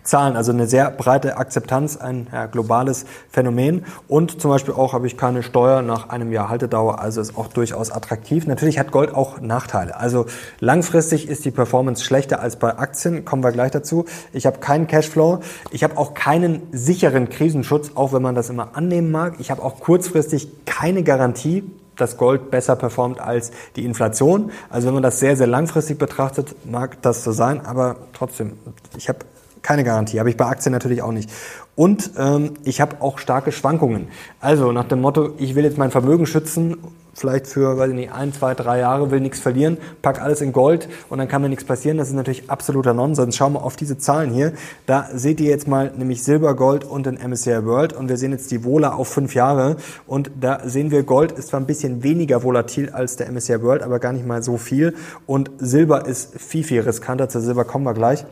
zahlen. 0.04 0.36
Also 0.36 0.52
eine 0.52 0.66
sehr 0.66 0.90
breite 0.90 1.36
Akzeptanz, 1.36 1.96
ein 1.96 2.28
ja, 2.32 2.46
globales 2.46 3.04
Phänomen. 3.30 3.84
Und 4.08 4.40
zum 4.40 4.50
Beispiel 4.50 4.74
auch 4.74 4.92
habe 4.92 5.06
ich 5.06 5.16
keine 5.16 5.42
Steuer 5.42 5.82
nach 5.82 6.08
einem 6.08 6.32
Jahr 6.32 6.48
Haltedauer, 6.48 7.00
also 7.00 7.20
ist 7.20 7.36
auch 7.36 7.48
durchaus 7.48 7.90
attraktiv. 7.90 8.46
Natürlich 8.46 8.78
hat 8.78 8.92
Gold 8.92 9.14
auch 9.14 9.40
Nachteile. 9.40 9.96
Also 9.96 10.26
langfristig 10.60 11.28
ist 11.28 11.44
die 11.44 11.50
Performance 11.50 12.04
schlechter 12.04 12.40
als 12.40 12.56
bei 12.56 12.78
Aktien, 12.78 13.24
kommen 13.24 13.42
wir 13.42 13.52
gleich 13.52 13.72
dazu. 13.72 14.04
Ich 14.32 14.46
habe 14.46 14.58
keinen 14.58 14.86
Cashflow, 14.86 15.40
ich 15.70 15.84
habe 15.84 15.96
auch 15.96 16.14
keinen 16.14 16.62
sicheren 16.72 17.28
Krisenschutz, 17.28 17.92
auch 17.94 18.12
wenn 18.12 18.22
man 18.22 18.34
das 18.34 18.48
immer 18.48 18.76
annehmen 18.76 19.10
mag. 19.10 19.34
Ich 19.38 19.50
habe 19.50 19.62
auch 19.62 19.80
kurzfristig 19.80 20.64
keine 20.64 21.02
Garantie, 21.02 21.64
dass 22.00 22.16
Gold 22.16 22.50
besser 22.50 22.76
performt 22.76 23.20
als 23.20 23.50
die 23.76 23.84
Inflation. 23.84 24.50
Also 24.68 24.86
wenn 24.86 24.94
man 24.94 25.02
das 25.02 25.20
sehr, 25.20 25.36
sehr 25.36 25.46
langfristig 25.46 25.98
betrachtet, 25.98 26.54
mag 26.64 27.00
das 27.02 27.24
so 27.24 27.32
sein, 27.32 27.64
aber 27.64 27.96
trotzdem, 28.12 28.52
ich 28.96 29.08
habe 29.08 29.20
keine 29.62 29.84
Garantie, 29.84 30.18
habe 30.18 30.30
ich 30.30 30.36
bei 30.36 30.46
Aktien 30.46 30.72
natürlich 30.72 31.02
auch 31.02 31.12
nicht. 31.12 31.30
Und 31.76 32.12
ähm, 32.18 32.54
ich 32.64 32.80
habe 32.80 33.00
auch 33.00 33.18
starke 33.18 33.52
Schwankungen. 33.52 34.08
Also 34.40 34.72
nach 34.72 34.84
dem 34.84 35.00
Motto, 35.00 35.34
ich 35.38 35.54
will 35.54 35.64
jetzt 35.64 35.78
mein 35.78 35.90
Vermögen 35.90 36.26
schützen, 36.26 36.76
vielleicht 37.20 37.46
für, 37.46 37.76
weiß 37.78 37.90
ich 37.90 37.96
nicht, 37.96 38.12
ein, 38.12 38.32
zwei, 38.32 38.54
drei 38.54 38.78
Jahre, 38.80 39.10
will 39.10 39.20
nichts 39.20 39.38
verlieren, 39.38 39.78
pack 40.02 40.20
alles 40.20 40.40
in 40.40 40.52
Gold 40.52 40.88
und 41.08 41.18
dann 41.18 41.28
kann 41.28 41.42
mir 41.42 41.48
nichts 41.48 41.64
passieren. 41.64 41.98
Das 41.98 42.08
ist 42.08 42.14
natürlich 42.14 42.50
absoluter 42.50 42.94
Nonsens. 42.94 43.36
Schauen 43.36 43.52
wir 43.52 43.62
auf 43.62 43.76
diese 43.76 43.98
Zahlen 43.98 44.30
hier. 44.30 44.52
Da 44.86 45.08
seht 45.12 45.40
ihr 45.40 45.50
jetzt 45.50 45.68
mal 45.68 45.92
nämlich 45.96 46.22
Silber, 46.24 46.54
Gold 46.54 46.84
und 46.84 47.06
den 47.06 47.14
MSCI 47.14 47.64
World 47.64 47.92
und 47.92 48.08
wir 48.08 48.16
sehen 48.16 48.32
jetzt 48.32 48.50
die 48.50 48.64
Vola 48.64 48.94
auf 48.94 49.08
fünf 49.08 49.34
Jahre 49.34 49.76
und 50.06 50.30
da 50.40 50.60
sehen 50.64 50.90
wir, 50.90 51.02
Gold 51.02 51.32
ist 51.32 51.48
zwar 51.48 51.60
ein 51.60 51.66
bisschen 51.66 52.02
weniger 52.02 52.42
volatil 52.42 52.90
als 52.90 53.16
der 53.16 53.30
MSCI 53.30 53.62
World, 53.62 53.82
aber 53.82 53.98
gar 53.98 54.12
nicht 54.12 54.26
mal 54.26 54.42
so 54.42 54.56
viel 54.56 54.94
und 55.26 55.50
Silber 55.58 56.06
ist 56.06 56.40
viel, 56.40 56.64
viel 56.64 56.80
riskanter. 56.80 57.28
Zu 57.28 57.40
Silber 57.40 57.64
kommen 57.64 57.84
wir 57.84 57.94
gleich. 57.94 58.24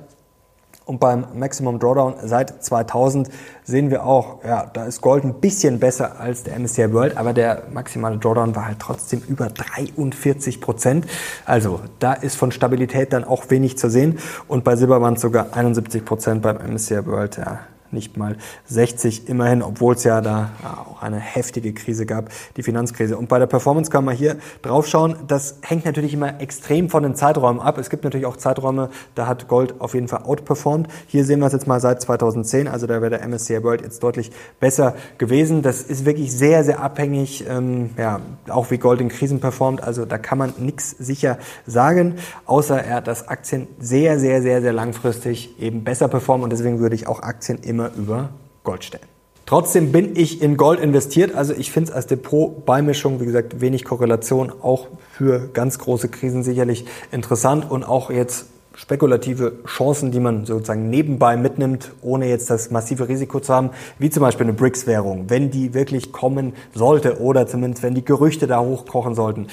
Und 0.88 1.00
beim 1.00 1.26
Maximum 1.34 1.78
Drawdown 1.78 2.14
seit 2.24 2.64
2000 2.64 3.28
sehen 3.62 3.90
wir 3.90 4.06
auch, 4.06 4.42
ja, 4.42 4.64
da 4.72 4.86
ist 4.86 5.02
Gold 5.02 5.22
ein 5.22 5.34
bisschen 5.34 5.78
besser 5.78 6.18
als 6.18 6.44
der 6.44 6.58
MSCI 6.58 6.94
World, 6.94 7.18
aber 7.18 7.34
der 7.34 7.64
maximale 7.70 8.16
Drawdown 8.16 8.56
war 8.56 8.64
halt 8.64 8.78
trotzdem 8.78 9.20
über 9.28 9.50
43 9.50 10.62
Prozent. 10.62 11.06
Also 11.44 11.80
da 11.98 12.14
ist 12.14 12.36
von 12.36 12.52
Stabilität 12.52 13.12
dann 13.12 13.24
auch 13.24 13.50
wenig 13.50 13.76
zu 13.76 13.90
sehen. 13.90 14.18
Und 14.46 14.64
bei 14.64 14.76
Silber 14.76 15.02
waren 15.02 15.12
es 15.12 15.20
sogar 15.20 15.48
71 15.52 16.06
Prozent 16.06 16.40
beim 16.40 16.56
MSCI 16.56 17.04
World. 17.04 17.36
Ja, 17.36 17.58
nicht 17.92 18.16
mal 18.16 18.36
60 18.66 19.28
immerhin, 19.28 19.62
obwohl 19.62 19.94
es 19.94 20.04
ja 20.04 20.20
da 20.20 20.50
auch 20.86 21.02
eine 21.02 21.18
heftige 21.18 21.72
Krise 21.72 22.06
gab, 22.06 22.30
die 22.56 22.62
Finanzkrise. 22.62 23.16
Und 23.16 23.28
bei 23.28 23.38
der 23.38 23.46
Performance 23.46 23.90
kann 23.90 24.04
man 24.04 24.16
hier 24.16 24.36
drauf 24.62 24.86
schauen. 24.86 25.16
Das 25.26 25.58
hängt 25.62 25.84
natürlich 25.84 26.14
immer 26.14 26.40
extrem 26.40 26.90
von 26.90 27.02
den 27.02 27.14
Zeiträumen 27.14 27.60
ab. 27.60 27.78
Es 27.78 27.90
gibt 27.90 28.04
natürlich 28.04 28.26
auch 28.26 28.36
Zeiträume, 28.36 28.90
da 29.14 29.26
hat 29.26 29.48
Gold 29.48 29.80
auf 29.80 29.94
jeden 29.94 30.08
Fall 30.08 30.22
outperformed. 30.24 30.88
Hier 31.06 31.24
sehen 31.24 31.40
wir 31.40 31.46
es 31.46 31.52
jetzt 31.52 31.66
mal 31.66 31.80
seit 31.80 32.00
2010, 32.00 32.68
also 32.68 32.86
da 32.86 33.00
wäre 33.00 33.10
der 33.10 33.26
MSCI 33.26 33.62
World 33.62 33.82
jetzt 33.82 34.02
deutlich 34.02 34.30
besser 34.60 34.94
gewesen. 35.18 35.62
Das 35.62 35.82
ist 35.82 36.04
wirklich 36.04 36.32
sehr, 36.32 36.64
sehr 36.64 36.80
abhängig, 36.80 37.44
ähm, 37.48 37.90
ja, 37.96 38.20
auch 38.48 38.70
wie 38.70 38.78
Gold 38.78 39.00
in 39.00 39.08
Krisen 39.08 39.40
performt. 39.40 39.82
Also 39.82 40.04
da 40.04 40.18
kann 40.18 40.38
man 40.38 40.54
nichts 40.58 40.90
sicher 40.90 41.38
sagen, 41.66 42.16
außer 42.46 42.82
er, 42.82 43.00
dass 43.00 43.28
Aktien 43.28 43.68
sehr, 43.78 44.18
sehr, 44.18 44.42
sehr, 44.42 44.60
sehr 44.62 44.72
langfristig 44.72 45.60
eben 45.60 45.84
besser 45.84 46.08
performen 46.08 46.44
und 46.44 46.50
deswegen 46.50 46.80
würde 46.80 46.94
ich 46.94 47.06
auch 47.06 47.22
Aktien 47.22 47.58
immer 47.58 47.77
immer 47.78 47.90
über 47.96 48.30
Gold 48.64 48.82
stellen. 48.82 49.04
Trotzdem 49.46 49.92
bin 49.92 50.14
ich 50.16 50.42
in 50.42 50.56
Gold 50.56 50.80
investiert. 50.80 51.34
Also 51.34 51.54
ich 51.54 51.70
finde 51.70 51.90
es 51.90 51.96
als 51.96 52.06
Depotbeimischung, 52.06 53.20
wie 53.20 53.24
gesagt, 53.24 53.60
wenig 53.60 53.84
Korrelation, 53.84 54.52
auch 54.60 54.88
für 55.12 55.48
ganz 55.52 55.78
große 55.78 56.08
Krisen 56.08 56.42
sicherlich 56.42 56.84
interessant 57.12 57.70
und 57.70 57.84
auch 57.84 58.10
jetzt 58.10 58.46
spekulative 58.74 59.60
Chancen, 59.66 60.10
die 60.10 60.20
man 60.20 60.44
sozusagen 60.44 60.90
nebenbei 60.90 61.36
mitnimmt, 61.36 61.92
ohne 62.02 62.28
jetzt 62.28 62.50
das 62.50 62.70
massive 62.70 63.08
Risiko 63.08 63.40
zu 63.40 63.54
haben, 63.54 63.70
wie 63.98 64.10
zum 64.10 64.20
Beispiel 64.20 64.44
eine 64.46 64.52
BRICS-Währung, 64.52 65.30
wenn 65.30 65.50
die 65.50 65.72
wirklich 65.72 66.12
kommen 66.12 66.52
sollte 66.74 67.20
oder 67.20 67.46
zumindest 67.46 67.82
wenn 67.82 67.94
die 67.94 68.04
Gerüchte 68.04 68.46
da 68.46 68.60
hochkochen 68.60 69.14
sollten 69.14 69.46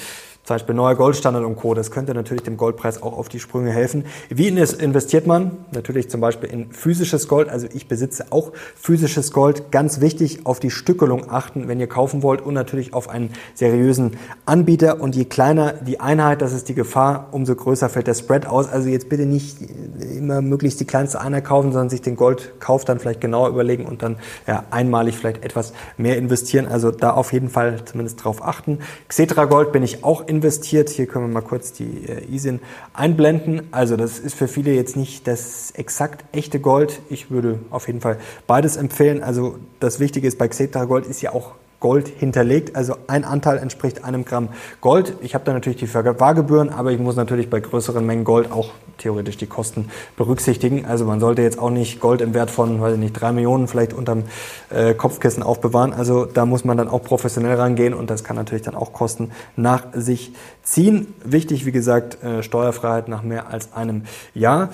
zum 0.45 0.53
Beispiel 0.53 0.75
neuer 0.75 0.93
Goldstandard 0.93 1.43
und 1.43 1.55
Co. 1.55 1.73
Das 1.73 1.89
könnte 1.89 2.13
natürlich 2.13 2.43
dem 2.43 2.55
Goldpreis 2.55 3.01
auch 3.01 3.17
auf 3.17 3.29
die 3.29 3.39
Sprünge 3.39 3.71
helfen. 3.71 4.05
Wie 4.29 4.47
investiert 4.47 5.25
man? 5.25 5.57
Natürlich 5.71 6.09
zum 6.09 6.21
Beispiel 6.21 6.49
in 6.49 6.71
physisches 6.71 7.27
Gold. 7.27 7.49
Also 7.49 7.67
ich 7.73 7.87
besitze 7.87 8.27
auch 8.29 8.51
physisches 8.75 9.31
Gold. 9.31 9.71
Ganz 9.71 10.01
wichtig, 10.01 10.45
auf 10.45 10.59
die 10.59 10.69
Stückelung 10.69 11.31
achten, 11.31 11.67
wenn 11.67 11.79
ihr 11.79 11.87
kaufen 11.87 12.21
wollt 12.21 12.41
und 12.41 12.53
natürlich 12.53 12.93
auf 12.93 13.09
einen 13.09 13.31
seriösen 13.55 14.17
Anbieter. 14.45 15.01
Und 15.01 15.15
je 15.15 15.25
kleiner 15.25 15.73
die 15.73 15.99
Einheit, 15.99 16.43
das 16.43 16.53
ist 16.53 16.69
die 16.69 16.75
Gefahr, 16.75 17.29
umso 17.31 17.55
größer 17.55 17.89
fällt 17.89 18.05
der 18.05 18.13
Spread 18.13 18.45
aus. 18.45 18.69
Also 18.69 18.87
jetzt 18.87 19.09
bitte 19.09 19.25
nicht 19.25 19.57
immer 19.99 20.43
möglichst 20.43 20.79
die 20.79 20.85
kleinste 20.85 21.19
Einheit 21.19 21.45
kaufen, 21.45 21.71
sondern 21.71 21.89
sich 21.89 22.03
den 22.03 22.15
Goldkauf 22.15 22.85
dann 22.85 22.99
vielleicht 22.99 23.19
genauer 23.19 23.49
überlegen 23.49 23.87
und 23.87 24.03
dann 24.03 24.17
ja, 24.45 24.63
einmalig 24.69 25.17
vielleicht 25.17 25.43
etwas 25.43 25.73
mehr 25.97 26.17
investieren. 26.17 26.67
Also 26.67 26.91
da 26.91 27.13
auf 27.13 27.33
jeden 27.33 27.49
Fall 27.49 27.83
zumindest 27.85 28.23
drauf 28.23 28.45
achten. 28.45 28.77
Xetra 29.07 29.45
Gold 29.45 29.71
bin 29.71 29.81
ich 29.81 30.03
auch 30.03 30.27
in 30.27 30.34
investiert. 30.35 30.89
Hier 30.89 31.07
können 31.07 31.27
wir 31.27 31.33
mal 31.33 31.41
kurz 31.41 31.73
die 31.73 32.05
äh, 32.07 32.25
ISIN 32.33 32.59
einblenden. 32.93 33.63
Also 33.71 33.95
das 33.97 34.19
ist 34.19 34.35
für 34.35 34.47
viele 34.47 34.73
jetzt 34.73 34.95
nicht 34.95 35.27
das 35.27 35.71
exakt 35.71 36.25
echte 36.35 36.59
Gold. 36.59 37.01
Ich 37.09 37.31
würde 37.31 37.59
auf 37.69 37.87
jeden 37.87 38.01
Fall 38.01 38.17
beides 38.47 38.77
empfehlen. 38.77 39.23
Also 39.23 39.57
das 39.79 39.99
Wichtige 39.99 40.27
ist 40.27 40.37
bei 40.37 40.47
Xetra 40.47 40.85
Gold 40.85 41.05
ist 41.05 41.21
ja 41.21 41.33
auch 41.33 41.53
Gold 41.79 42.07
hinterlegt. 42.07 42.75
Also 42.75 42.95
ein 43.07 43.23
Anteil 43.23 43.57
entspricht 43.57 44.03
einem 44.03 44.25
Gramm 44.25 44.49
Gold. 44.81 45.13
Ich 45.21 45.35
habe 45.35 45.45
da 45.45 45.53
natürlich 45.53 45.79
die 45.79 45.87
Verwahrgebühren, 45.87 46.69
aber 46.69 46.91
ich 46.91 46.99
muss 46.99 47.15
natürlich 47.15 47.49
bei 47.49 47.59
größeren 47.59 48.05
Mengen 48.05 48.23
Gold 48.23 48.51
auch 48.51 48.71
theoretisch 48.97 49.37
die 49.37 49.47
Kosten 49.47 49.89
berücksichtigen. 50.17 50.85
Also 50.85 51.05
man 51.05 51.19
sollte 51.19 51.41
jetzt 51.41 51.59
auch 51.59 51.69
nicht 51.69 51.99
Gold 51.99 52.21
im 52.21 52.33
Wert 52.33 52.49
von, 52.49 52.81
weiß 52.81 52.93
ich 52.93 52.99
nicht, 52.99 53.13
drei 53.13 53.31
Millionen 53.31 53.67
vielleicht 53.67 53.93
unterm 53.93 54.23
äh, 54.69 54.93
Kopfkissen 54.93 55.43
aufbewahren. 55.43 55.93
Also 55.93 56.25
da 56.25 56.45
muss 56.45 56.65
man 56.65 56.77
dann 56.77 56.87
auch 56.87 57.03
professionell 57.03 57.55
rangehen 57.55 57.93
und 57.93 58.09
das 58.09 58.23
kann 58.23 58.35
natürlich 58.35 58.63
dann 58.63 58.75
auch 58.75 58.93
Kosten 58.93 59.31
nach 59.55 59.83
sich 59.93 60.33
ziehen. 60.63 61.13
Wichtig, 61.23 61.65
wie 61.65 61.71
gesagt, 61.71 62.23
äh, 62.23 62.41
Steuerfreiheit 62.41 63.07
nach 63.07 63.23
mehr 63.23 63.49
als 63.49 63.73
einem 63.73 64.03
Jahr. 64.33 64.69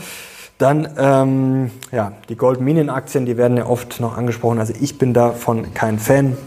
Dann 0.57 0.87
ähm, 0.95 1.71
ja, 1.91 2.11
die 2.29 2.35
Goldminenaktien, 2.35 3.25
die 3.25 3.35
werden 3.35 3.57
ja 3.57 3.65
oft 3.65 3.99
noch 3.99 4.15
angesprochen. 4.15 4.59
Also 4.59 4.73
ich 4.79 4.99
bin 4.99 5.11
davon 5.13 5.73
kein 5.73 5.97
Fan 5.97 6.37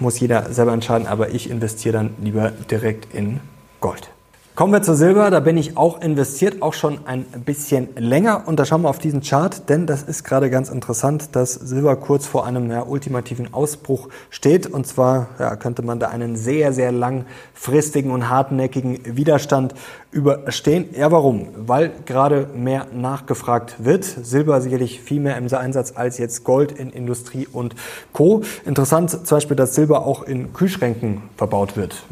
muss 0.00 0.20
jeder 0.20 0.52
selber 0.52 0.72
entscheiden, 0.72 1.06
aber 1.06 1.30
ich 1.30 1.50
investiere 1.50 1.94
dann 1.94 2.14
lieber 2.20 2.50
direkt 2.50 3.14
in 3.14 3.40
Gold. 3.80 4.10
Kommen 4.56 4.72
wir 4.72 4.80
zu 4.80 4.96
Silber, 4.96 5.30
da 5.30 5.40
bin 5.40 5.58
ich 5.58 5.76
auch 5.76 6.00
investiert, 6.00 6.62
auch 6.62 6.72
schon 6.72 7.00
ein 7.04 7.26
bisschen 7.44 7.88
länger. 7.94 8.44
Und 8.46 8.58
da 8.58 8.64
schauen 8.64 8.80
wir 8.80 8.88
auf 8.88 8.98
diesen 8.98 9.20
Chart, 9.20 9.68
denn 9.68 9.86
das 9.86 10.02
ist 10.02 10.24
gerade 10.24 10.48
ganz 10.48 10.70
interessant, 10.70 11.36
dass 11.36 11.52
Silber 11.52 11.94
kurz 11.96 12.26
vor 12.26 12.46
einem 12.46 12.70
ja, 12.70 12.82
ultimativen 12.82 13.52
Ausbruch 13.52 14.08
steht. 14.30 14.66
Und 14.66 14.86
zwar 14.86 15.28
ja, 15.38 15.56
könnte 15.56 15.82
man 15.82 16.00
da 16.00 16.08
einen 16.08 16.36
sehr, 16.36 16.72
sehr 16.72 16.90
langfristigen 16.90 18.10
und 18.10 18.30
hartnäckigen 18.30 18.98
Widerstand 19.04 19.74
überstehen. 20.10 20.86
Ja, 20.96 21.12
warum? 21.12 21.48
Weil 21.58 21.92
gerade 22.06 22.48
mehr 22.54 22.86
nachgefragt 22.94 23.84
wird. 23.84 24.04
Silber 24.04 24.62
sicherlich 24.62 25.02
viel 25.02 25.20
mehr 25.20 25.36
im 25.36 25.52
Einsatz 25.52 25.92
als 25.94 26.16
jetzt 26.16 26.44
Gold 26.44 26.72
in 26.72 26.88
Industrie 26.88 27.46
und 27.46 27.74
Co. 28.14 28.40
Interessant 28.64 29.10
zum 29.10 29.36
Beispiel, 29.36 29.56
dass 29.56 29.74
Silber 29.74 30.06
auch 30.06 30.22
in 30.22 30.54
Kühlschränken 30.54 31.24
verbaut 31.36 31.76
wird 31.76 32.04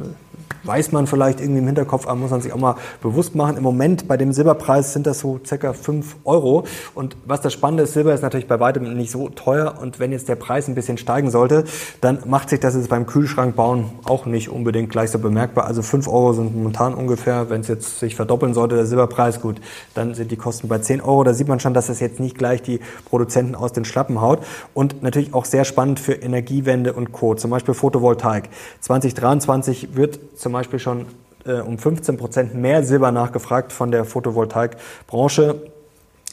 weiß 0.64 0.92
man 0.92 1.06
vielleicht 1.06 1.40
irgendwie 1.40 1.60
im 1.60 1.66
Hinterkopf, 1.66 2.06
aber 2.06 2.16
muss 2.16 2.30
man 2.30 2.40
sich 2.40 2.52
auch 2.52 2.58
mal 2.58 2.76
bewusst 3.02 3.34
machen. 3.34 3.56
Im 3.56 3.62
Moment 3.62 4.08
bei 4.08 4.16
dem 4.16 4.32
Silberpreis 4.32 4.92
sind 4.92 5.06
das 5.06 5.20
so 5.20 5.40
circa 5.44 5.72
5 5.72 6.16
Euro. 6.24 6.64
Und 6.94 7.16
was 7.26 7.40
das 7.40 7.52
Spannende 7.52 7.84
ist, 7.84 7.92
Silber 7.92 8.14
ist 8.14 8.22
natürlich 8.22 8.48
bei 8.48 8.60
weitem 8.60 8.96
nicht 8.96 9.10
so 9.10 9.28
teuer. 9.28 9.74
Und 9.80 10.00
wenn 10.00 10.12
jetzt 10.12 10.28
der 10.28 10.36
Preis 10.36 10.68
ein 10.68 10.74
bisschen 10.74 10.98
steigen 10.98 11.30
sollte, 11.30 11.64
dann 12.00 12.18
macht 12.26 12.50
sich 12.50 12.60
das 12.60 12.74
jetzt 12.74 12.88
beim 12.88 13.06
Kühlschrank 13.06 13.56
bauen 13.56 13.90
auch 14.04 14.26
nicht 14.26 14.48
unbedingt 14.48 14.90
gleich 14.90 15.10
so 15.10 15.18
bemerkbar. 15.18 15.66
Also 15.66 15.82
5 15.82 16.08
Euro 16.08 16.32
sind 16.32 16.56
momentan 16.56 16.94
ungefähr, 16.94 17.50
wenn 17.50 17.60
es 17.60 17.68
jetzt 17.68 17.98
sich 17.98 18.16
verdoppeln 18.16 18.54
sollte, 18.54 18.76
der 18.76 18.86
Silberpreis, 18.86 19.40
gut, 19.40 19.60
dann 19.94 20.14
sind 20.14 20.30
die 20.30 20.36
Kosten 20.36 20.68
bei 20.68 20.78
10 20.78 21.00
Euro. 21.00 21.24
Da 21.24 21.34
sieht 21.34 21.48
man 21.48 21.60
schon, 21.60 21.74
dass 21.74 21.86
das 21.88 22.00
jetzt 22.00 22.20
nicht 22.20 22.38
gleich 22.38 22.62
die 22.62 22.80
Produzenten 23.08 23.54
aus 23.54 23.72
den 23.72 23.84
Schlappen 23.84 24.20
haut. 24.20 24.40
Und 24.72 25.02
natürlich 25.02 25.34
auch 25.34 25.44
sehr 25.44 25.64
spannend 25.64 26.00
für 26.00 26.12
Energiewende 26.12 26.92
und 26.92 27.12
Co. 27.12 27.34
Zum 27.34 27.50
Beispiel 27.50 27.74
Photovoltaik. 27.74 28.48
2023 28.80 29.96
wird 29.96 30.18
zum 30.36 30.52
Beispiel 30.54 30.78
schon 30.78 31.06
äh, 31.44 31.60
um 31.60 31.78
15 31.78 32.16
Prozent 32.16 32.54
mehr 32.54 32.82
Silber 32.82 33.12
nachgefragt 33.12 33.72
von 33.72 33.90
der 33.90 34.04
Photovoltaikbranche 34.04 35.73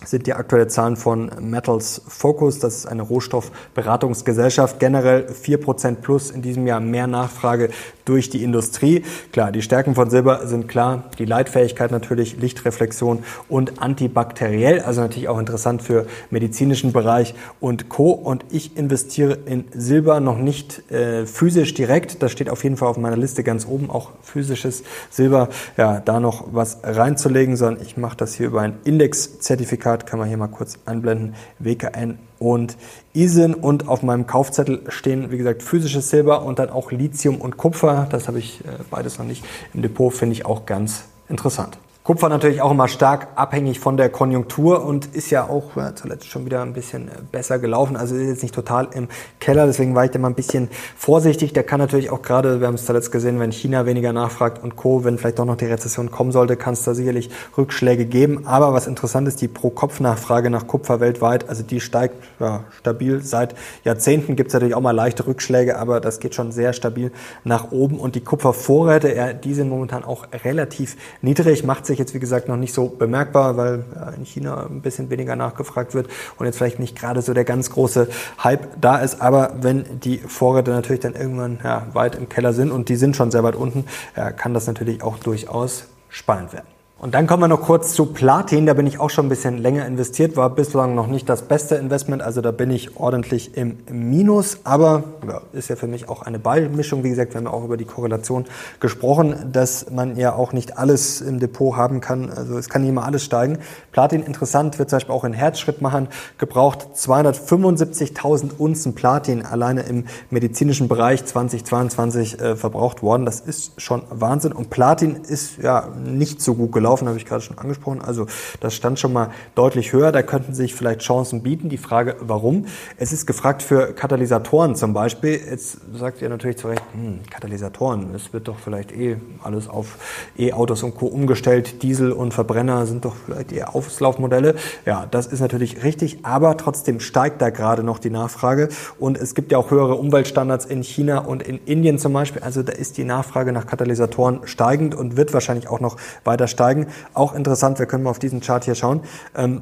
sind 0.03 0.25
die 0.25 0.33
aktuellen 0.33 0.69
Zahlen 0.69 0.95
von 0.95 1.31
Metals 1.39 2.01
Focus. 2.07 2.59
Das 2.59 2.75
ist 2.75 2.85
eine 2.85 3.03
Rohstoffberatungsgesellschaft. 3.03 4.79
Generell 4.79 5.27
4% 5.27 5.95
plus 5.95 6.31
in 6.31 6.41
diesem 6.41 6.65
Jahr 6.65 6.79
mehr 6.79 7.07
Nachfrage 7.07 7.69
durch 8.05 8.29
die 8.29 8.43
Industrie. 8.43 9.03
Klar, 9.31 9.51
die 9.51 9.61
Stärken 9.61 9.95
von 9.95 10.09
Silber 10.09 10.47
sind 10.47 10.67
klar. 10.67 11.03
Die 11.19 11.25
Leitfähigkeit 11.25 11.91
natürlich, 11.91 12.37
Lichtreflexion 12.37 13.23
und 13.47 13.81
antibakteriell. 13.81 14.81
Also 14.81 15.01
natürlich 15.01 15.29
auch 15.29 15.39
interessant 15.39 15.81
für 15.83 16.07
medizinischen 16.29 16.93
Bereich 16.93 17.35
und 17.59 17.89
Co. 17.89 18.11
Und 18.11 18.43
ich 18.49 18.77
investiere 18.77 19.37
in 19.45 19.65
Silber 19.71 20.19
noch 20.19 20.37
nicht 20.37 20.91
äh, 20.91 21.25
physisch 21.25 21.73
direkt. 21.73 22.23
Das 22.23 22.31
steht 22.31 22.49
auf 22.49 22.63
jeden 22.63 22.77
Fall 22.77 22.87
auf 22.87 22.97
meiner 22.97 23.17
Liste 23.17 23.43
ganz 23.43 23.67
oben. 23.67 23.89
Auch 23.89 24.09
physisches 24.23 24.83
Silber. 25.09 25.49
Ja, 25.77 25.99
da 25.99 26.19
noch 26.19 26.45
was 26.51 26.79
reinzulegen, 26.83 27.55
sondern 27.55 27.83
ich 27.85 27.97
mache 27.97 28.17
das 28.17 28.33
hier 28.33 28.47
über 28.47 28.61
ein 28.61 28.79
Indexzertifikat. 28.83 29.90
Kann 29.97 30.19
man 30.19 30.27
hier 30.27 30.37
mal 30.37 30.47
kurz 30.47 30.79
einblenden. 30.85 31.35
WKN 31.59 32.17
und 32.39 32.77
ISIN 33.13 33.53
und 33.53 33.87
auf 33.87 34.03
meinem 34.03 34.27
Kaufzettel 34.27 34.81
stehen, 34.87 35.31
wie 35.31 35.37
gesagt, 35.37 35.63
physisches 35.63 36.09
Silber 36.09 36.43
und 36.43 36.59
dann 36.59 36.69
auch 36.69 36.91
Lithium 36.91 37.39
und 37.39 37.57
Kupfer. 37.57 38.07
Das 38.09 38.27
habe 38.27 38.39
ich 38.39 38.61
äh, 38.61 38.83
beides 38.89 39.19
noch 39.19 39.25
nicht 39.25 39.43
im 39.73 39.81
Depot, 39.81 40.13
finde 40.13 40.33
ich 40.33 40.45
auch 40.45 40.65
ganz 40.65 41.03
interessant. 41.29 41.77
Kupfer 42.03 42.29
natürlich 42.29 42.63
auch 42.63 42.71
immer 42.71 42.87
stark 42.87 43.27
abhängig 43.35 43.79
von 43.79 43.95
der 43.95 44.09
Konjunktur 44.09 44.83
und 44.83 45.13
ist 45.13 45.29
ja 45.29 45.47
auch 45.47 45.75
ja, 45.75 45.93
zuletzt 45.93 46.27
schon 46.27 46.45
wieder 46.45 46.63
ein 46.63 46.73
bisschen 46.73 47.09
äh, 47.09 47.11
besser 47.31 47.59
gelaufen. 47.59 47.95
Also 47.95 48.15
ist 48.15 48.27
jetzt 48.27 48.41
nicht 48.41 48.55
total 48.55 48.89
im 48.93 49.07
Keller, 49.39 49.67
deswegen 49.67 49.93
war 49.93 50.05
ich 50.05 50.09
da 50.09 50.17
mal 50.17 50.29
ein 50.29 50.33
bisschen 50.33 50.69
vorsichtig. 50.97 51.53
Der 51.53 51.61
kann 51.61 51.79
natürlich 51.79 52.09
auch 52.09 52.23
gerade, 52.23 52.59
wir 52.59 52.65
haben 52.65 52.73
es 52.73 52.87
zuletzt 52.87 53.11
gesehen, 53.11 53.39
wenn 53.39 53.51
China 53.51 53.85
weniger 53.85 54.13
nachfragt 54.13 54.63
und 54.63 54.75
Co., 54.75 55.03
wenn 55.03 55.19
vielleicht 55.19 55.37
doch 55.37 55.45
noch 55.45 55.57
die 55.57 55.65
Rezession 55.65 56.09
kommen 56.09 56.31
sollte, 56.31 56.57
kann 56.57 56.73
es 56.73 56.83
da 56.83 56.95
sicherlich 56.95 57.29
Rückschläge 57.55 58.05
geben. 58.05 58.47
Aber 58.47 58.73
was 58.73 58.87
interessant 58.87 59.27
ist, 59.27 59.39
die 59.39 59.47
Pro-Kopf-Nachfrage 59.47 60.49
nach 60.49 60.65
Kupfer 60.65 61.01
weltweit, 61.01 61.49
also 61.49 61.61
die 61.61 61.79
steigt 61.79 62.15
ja, 62.39 62.63
stabil. 62.79 63.21
Seit 63.21 63.53
Jahrzehnten 63.83 64.35
gibt 64.35 64.47
es 64.47 64.53
natürlich 64.55 64.73
auch 64.73 64.81
mal 64.81 64.89
leichte 64.89 65.27
Rückschläge, 65.27 65.77
aber 65.77 65.99
das 65.99 66.19
geht 66.19 66.33
schon 66.33 66.51
sehr 66.51 66.73
stabil 66.73 67.11
nach 67.43 67.71
oben. 67.71 67.99
Und 67.99 68.15
die 68.15 68.21
Kupfervorräte, 68.21 69.15
ja, 69.15 69.33
die 69.33 69.53
sind 69.53 69.69
momentan 69.69 70.03
auch 70.03 70.25
relativ 70.43 70.97
niedrig, 71.21 71.63
macht 71.63 71.85
sich 71.85 72.00
jetzt 72.01 72.13
wie 72.13 72.19
gesagt 72.19 72.47
noch 72.47 72.57
nicht 72.57 72.73
so 72.73 72.87
bemerkbar, 72.87 73.57
weil 73.57 73.85
in 74.17 74.25
China 74.25 74.65
ein 74.65 74.81
bisschen 74.81 75.09
weniger 75.09 75.35
nachgefragt 75.35 75.93
wird 75.93 76.09
und 76.37 76.45
jetzt 76.45 76.57
vielleicht 76.57 76.79
nicht 76.79 76.97
gerade 76.97 77.21
so 77.21 77.33
der 77.33 77.45
ganz 77.45 77.69
große 77.69 78.09
Hype 78.43 78.81
da 78.81 78.97
ist. 78.97 79.21
Aber 79.21 79.53
wenn 79.61 79.99
die 79.99 80.17
Vorräte 80.17 80.71
natürlich 80.71 81.01
dann 81.01 81.13
irgendwann 81.13 81.59
ja, 81.63 81.87
weit 81.93 82.15
im 82.15 82.29
Keller 82.29 82.53
sind 82.53 82.71
und 82.71 82.89
die 82.89 82.95
sind 82.95 83.15
schon 83.15 83.31
sehr 83.31 83.43
weit 83.43 83.55
unten, 83.55 83.85
ja, 84.15 84.31
kann 84.31 84.53
das 84.53 84.67
natürlich 84.67 85.01
auch 85.01 85.17
durchaus 85.17 85.85
spannend 86.09 86.53
werden. 86.53 86.80
Und 87.01 87.15
dann 87.15 87.25
kommen 87.25 87.41
wir 87.41 87.47
noch 87.47 87.61
kurz 87.61 87.95
zu 87.95 88.05
Platin. 88.05 88.67
Da 88.67 88.75
bin 88.75 88.85
ich 88.85 88.99
auch 88.99 89.09
schon 89.09 89.25
ein 89.25 89.29
bisschen 89.29 89.57
länger 89.57 89.87
investiert, 89.87 90.37
war 90.37 90.51
bislang 90.51 90.93
noch 90.93 91.07
nicht 91.07 91.27
das 91.27 91.41
beste 91.41 91.73
Investment. 91.73 92.21
Also 92.21 92.41
da 92.41 92.51
bin 92.51 92.69
ich 92.69 92.95
ordentlich 92.95 93.57
im 93.57 93.79
Minus. 93.89 94.59
Aber 94.65 95.05
ja, 95.27 95.41
ist 95.51 95.67
ja 95.69 95.75
für 95.75 95.87
mich 95.87 96.09
auch 96.09 96.21
eine 96.21 96.37
Beimischung. 96.37 97.03
Wie 97.03 97.09
gesagt, 97.09 97.33
wir 97.33 97.39
haben 97.39 97.47
auch 97.47 97.63
über 97.63 97.75
die 97.75 97.85
Korrelation 97.85 98.45
gesprochen, 98.79 99.49
dass 99.51 99.89
man 99.89 100.15
ja 100.15 100.35
auch 100.35 100.53
nicht 100.53 100.77
alles 100.77 101.21
im 101.21 101.39
Depot 101.39 101.75
haben 101.75 102.01
kann. 102.01 102.29
Also 102.29 102.59
es 102.59 102.69
kann 102.69 102.83
nicht 102.83 102.91
immer 102.91 103.03
alles 103.03 103.23
steigen. 103.23 103.57
Platin 103.91 104.21
interessant, 104.21 104.77
wird 104.77 104.91
zum 104.91 104.97
Beispiel 104.97 105.15
auch 105.15 105.23
in 105.23 105.33
Herzschritt 105.33 105.81
machen. 105.81 106.07
Gebraucht 106.37 106.89
275.000 106.95 108.51
Unzen 108.59 108.93
Platin 108.93 109.43
alleine 109.43 109.81
im 109.81 110.05
medizinischen 110.29 110.87
Bereich 110.87 111.25
2022 111.25 112.39
äh, 112.39 112.55
verbraucht 112.55 113.01
worden. 113.01 113.25
Das 113.25 113.39
ist 113.39 113.81
schon 113.81 114.03
Wahnsinn. 114.11 114.51
Und 114.51 114.69
Platin 114.69 115.15
ist 115.27 115.57
ja 115.63 115.87
nicht 116.05 116.43
so 116.43 116.53
gut 116.53 116.71
gelaufen 116.71 116.90
gelaufen, 116.91 117.07
habe 117.07 117.17
ich 117.17 117.25
gerade 117.25 117.41
schon 117.41 117.57
angesprochen. 117.57 118.01
Also 118.01 118.27
das 118.59 118.75
stand 118.75 118.99
schon 118.99 119.13
mal 119.13 119.29
deutlich 119.55 119.93
höher. 119.93 120.11
Da 120.11 120.23
könnten 120.23 120.53
sich 120.53 120.75
vielleicht 120.75 121.01
Chancen 121.01 121.41
bieten. 121.41 121.69
Die 121.69 121.77
Frage, 121.77 122.17
warum? 122.19 122.65
Es 122.97 123.13
ist 123.13 123.25
gefragt 123.25 123.63
für 123.63 123.93
Katalysatoren 123.93 124.75
zum 124.75 124.93
Beispiel. 124.93 125.39
Jetzt 125.49 125.79
sagt 125.93 126.21
ihr 126.21 126.29
natürlich 126.29 126.57
zu 126.57 126.67
Recht, 126.67 126.83
hm, 126.93 127.21
Katalysatoren, 127.29 128.13
es 128.13 128.33
wird 128.33 128.47
doch 128.47 128.57
vielleicht 128.59 128.91
eh 128.91 129.17
alles 129.41 129.69
auf 129.69 129.97
E-Autos 130.37 130.83
und 130.83 130.95
Co. 130.95 131.07
umgestellt. 131.07 131.81
Diesel 131.81 132.11
und 132.11 132.33
Verbrenner 132.33 132.85
sind 132.85 133.05
doch 133.05 133.15
vielleicht 133.25 133.51
eher 133.51 133.73
Auslaufmodelle. 133.75 134.55
Ja, 134.85 135.07
das 135.09 135.27
ist 135.27 135.39
natürlich 135.39 135.83
richtig, 135.83 136.19
aber 136.23 136.57
trotzdem 136.57 136.99
steigt 136.99 137.41
da 137.41 137.49
gerade 137.49 137.83
noch 137.83 137.99
die 137.99 138.09
Nachfrage. 138.09 138.69
Und 138.99 139.17
es 139.17 139.33
gibt 139.35 139.51
ja 139.51 139.57
auch 139.57 139.71
höhere 139.71 139.95
Umweltstandards 139.95 140.65
in 140.65 140.83
China 140.83 141.19
und 141.19 141.43
in 141.43 141.59
Indien 141.65 141.99
zum 141.99 142.13
Beispiel. 142.13 142.41
Also 142.41 142.63
da 142.63 142.73
ist 142.73 142.97
die 142.97 143.05
Nachfrage 143.05 143.51
nach 143.53 143.65
Katalysatoren 143.65 144.41
steigend 144.45 144.93
und 144.93 145.15
wird 145.15 145.33
wahrscheinlich 145.33 145.69
auch 145.69 145.79
noch 145.79 145.97
weiter 146.23 146.47
steigen 146.47 146.80
steigen. 146.81 146.87
Auch 147.13 147.33
interessant, 147.33 147.79
wir 147.79 147.85
können 147.85 148.03
mal 148.03 148.09
auf 148.09 148.19
diesen 148.19 148.41
Chart 148.41 148.63
hier 148.63 148.75
schauen. 148.75 149.01
Ähm, 149.35 149.61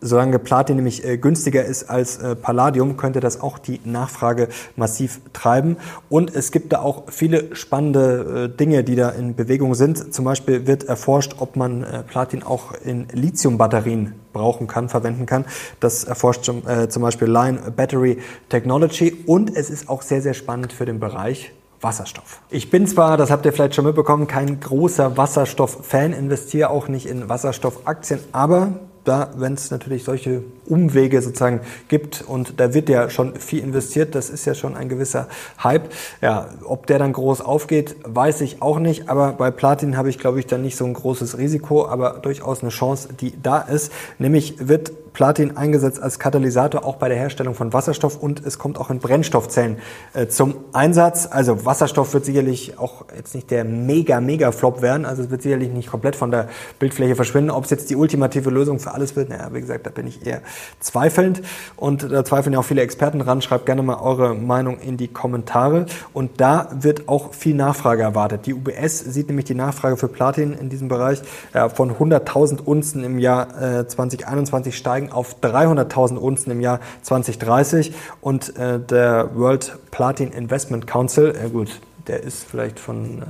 Solange 0.00 0.38
Platin 0.38 0.76
nämlich 0.76 1.04
äh, 1.04 1.18
günstiger 1.18 1.62
ist 1.62 1.90
als 1.90 2.16
äh, 2.16 2.34
Palladium, 2.34 2.96
könnte 2.96 3.20
das 3.20 3.42
auch 3.42 3.58
die 3.58 3.82
Nachfrage 3.84 4.48
massiv 4.76 5.20
treiben. 5.34 5.76
Und 6.08 6.34
es 6.34 6.52
gibt 6.52 6.72
da 6.72 6.78
auch 6.78 7.02
viele 7.10 7.54
spannende 7.54 8.48
äh, 8.50 8.56
Dinge, 8.56 8.82
die 8.82 8.96
da 8.96 9.10
in 9.10 9.36
Bewegung 9.36 9.74
sind. 9.74 10.14
Zum 10.14 10.24
Beispiel 10.24 10.66
wird 10.66 10.84
erforscht, 10.84 11.34
ob 11.38 11.56
man 11.56 11.84
Platin 12.08 12.42
auch 12.42 12.72
in 12.82 13.08
Lithium-Batterien 13.12 14.14
brauchen 14.32 14.68
kann, 14.68 14.88
verwenden 14.88 15.26
kann. 15.26 15.44
Das 15.80 16.04
erforscht 16.04 16.44
zum 16.44 17.02
Beispiel 17.02 17.28
Line 17.28 17.58
Battery 17.76 18.16
Technology. 18.48 19.22
Und 19.26 19.54
es 19.54 19.68
ist 19.68 19.90
auch 19.90 20.00
sehr, 20.00 20.22
sehr 20.22 20.32
spannend 20.32 20.72
für 20.72 20.86
den 20.86 20.98
Bereich 20.98 21.52
Wasserstoff. 21.84 22.40
Ich 22.50 22.70
bin 22.70 22.88
zwar, 22.88 23.16
das 23.16 23.30
habt 23.30 23.46
ihr 23.46 23.52
vielleicht 23.52 23.76
schon 23.76 23.84
mitbekommen, 23.84 24.26
kein 24.26 24.58
großer 24.58 25.16
Wasserstoff-Fan, 25.16 26.12
investiere 26.12 26.70
auch 26.70 26.88
nicht 26.88 27.06
in 27.06 27.28
Wasserstoffaktien, 27.28 28.18
aber 28.32 28.72
da, 29.04 29.30
wenn 29.36 29.52
es 29.52 29.70
natürlich 29.70 30.02
solche 30.02 30.42
Umwege 30.66 31.20
sozusagen 31.20 31.60
gibt 31.88 32.24
und 32.26 32.58
da 32.58 32.72
wird 32.72 32.88
ja 32.88 33.10
schon 33.10 33.36
viel 33.36 33.62
investiert, 33.62 34.14
das 34.14 34.30
ist 34.30 34.46
ja 34.46 34.54
schon 34.54 34.74
ein 34.74 34.88
gewisser 34.88 35.28
Hype. 35.62 35.92
Ja, 36.22 36.48
ob 36.64 36.86
der 36.86 36.98
dann 36.98 37.12
groß 37.12 37.42
aufgeht, 37.42 37.96
weiß 38.04 38.40
ich 38.40 38.62
auch 38.62 38.78
nicht, 38.78 39.10
aber 39.10 39.32
bei 39.32 39.50
Platin 39.50 39.96
habe 39.96 40.08
ich, 40.08 40.18
glaube 40.18 40.40
ich, 40.40 40.46
dann 40.46 40.62
nicht 40.62 40.76
so 40.76 40.86
ein 40.86 40.94
großes 40.94 41.36
Risiko, 41.36 41.86
aber 41.86 42.18
durchaus 42.22 42.62
eine 42.62 42.70
Chance, 42.70 43.10
die 43.12 43.34
da 43.42 43.60
ist. 43.60 43.92
Nämlich 44.18 44.68
wird 44.68 44.92
Platin 45.14 45.56
eingesetzt 45.56 46.02
als 46.02 46.18
Katalysator 46.18 46.84
auch 46.84 46.96
bei 46.96 47.08
der 47.08 47.16
Herstellung 47.16 47.54
von 47.54 47.72
Wasserstoff 47.72 48.20
und 48.20 48.44
es 48.44 48.58
kommt 48.58 48.78
auch 48.78 48.90
in 48.90 48.98
Brennstoffzellen 48.98 49.78
äh, 50.12 50.26
zum 50.26 50.56
Einsatz. 50.72 51.28
Also 51.30 51.64
Wasserstoff 51.64 52.12
wird 52.12 52.24
sicherlich 52.24 52.78
auch 52.78 53.04
jetzt 53.16 53.34
nicht 53.34 53.50
der 53.52 53.64
mega, 53.64 54.20
mega 54.20 54.50
Flop 54.50 54.82
werden, 54.82 55.06
also 55.06 55.22
es 55.22 55.30
wird 55.30 55.42
sicherlich 55.42 55.70
nicht 55.70 55.88
komplett 55.88 56.16
von 56.16 56.32
der 56.32 56.48
Bildfläche 56.80 57.14
verschwinden. 57.14 57.50
Ob 57.50 57.64
es 57.64 57.70
jetzt 57.70 57.90
die 57.90 57.96
ultimative 57.96 58.50
Lösung 58.50 58.80
für 58.80 58.92
alles 58.92 59.14
wird, 59.14 59.28
naja, 59.28 59.50
wie 59.52 59.60
gesagt, 59.60 59.86
da 59.86 59.90
bin 59.90 60.08
ich 60.08 60.26
eher 60.26 60.42
zweifelnd 60.80 61.42
und 61.76 62.10
da 62.10 62.24
zweifeln 62.24 62.52
ja 62.52 62.58
auch 62.58 62.64
viele 62.64 62.82
Experten 62.82 63.20
dran. 63.20 63.40
Schreibt 63.40 63.66
gerne 63.66 63.84
mal 63.84 64.00
eure 64.00 64.34
Meinung 64.34 64.80
in 64.80 64.96
die 64.96 65.08
Kommentare 65.08 65.86
und 66.12 66.40
da 66.40 66.68
wird 66.74 67.08
auch 67.08 67.34
viel 67.34 67.54
Nachfrage 67.54 68.02
erwartet. 68.02 68.46
Die 68.46 68.54
UBS 68.54 68.98
sieht 68.98 69.28
nämlich 69.28 69.44
die 69.44 69.54
Nachfrage 69.54 69.96
für 69.96 70.08
Platin 70.08 70.54
in 70.54 70.70
diesem 70.70 70.88
Bereich 70.88 71.22
ja, 71.54 71.68
von 71.68 71.92
100.000 71.92 72.60
Unzen 72.64 73.04
im 73.04 73.20
Jahr 73.20 73.80
äh, 73.80 73.86
2021 73.86 74.76
steigen 74.76 75.03
auf 75.12 75.36
300.000 75.40 76.16
Unzen 76.16 76.50
im 76.50 76.60
Jahr 76.60 76.80
2030 77.02 77.94
und 78.20 78.56
äh, 78.56 78.80
der 78.80 79.30
World 79.34 79.78
Platin 79.90 80.32
Investment 80.32 80.86
Council, 80.86 81.34
äh, 81.34 81.48
gut, 81.48 81.80
der 82.06 82.22
ist 82.22 82.44
vielleicht 82.44 82.78
von 82.78 83.22
äh, 83.22 83.24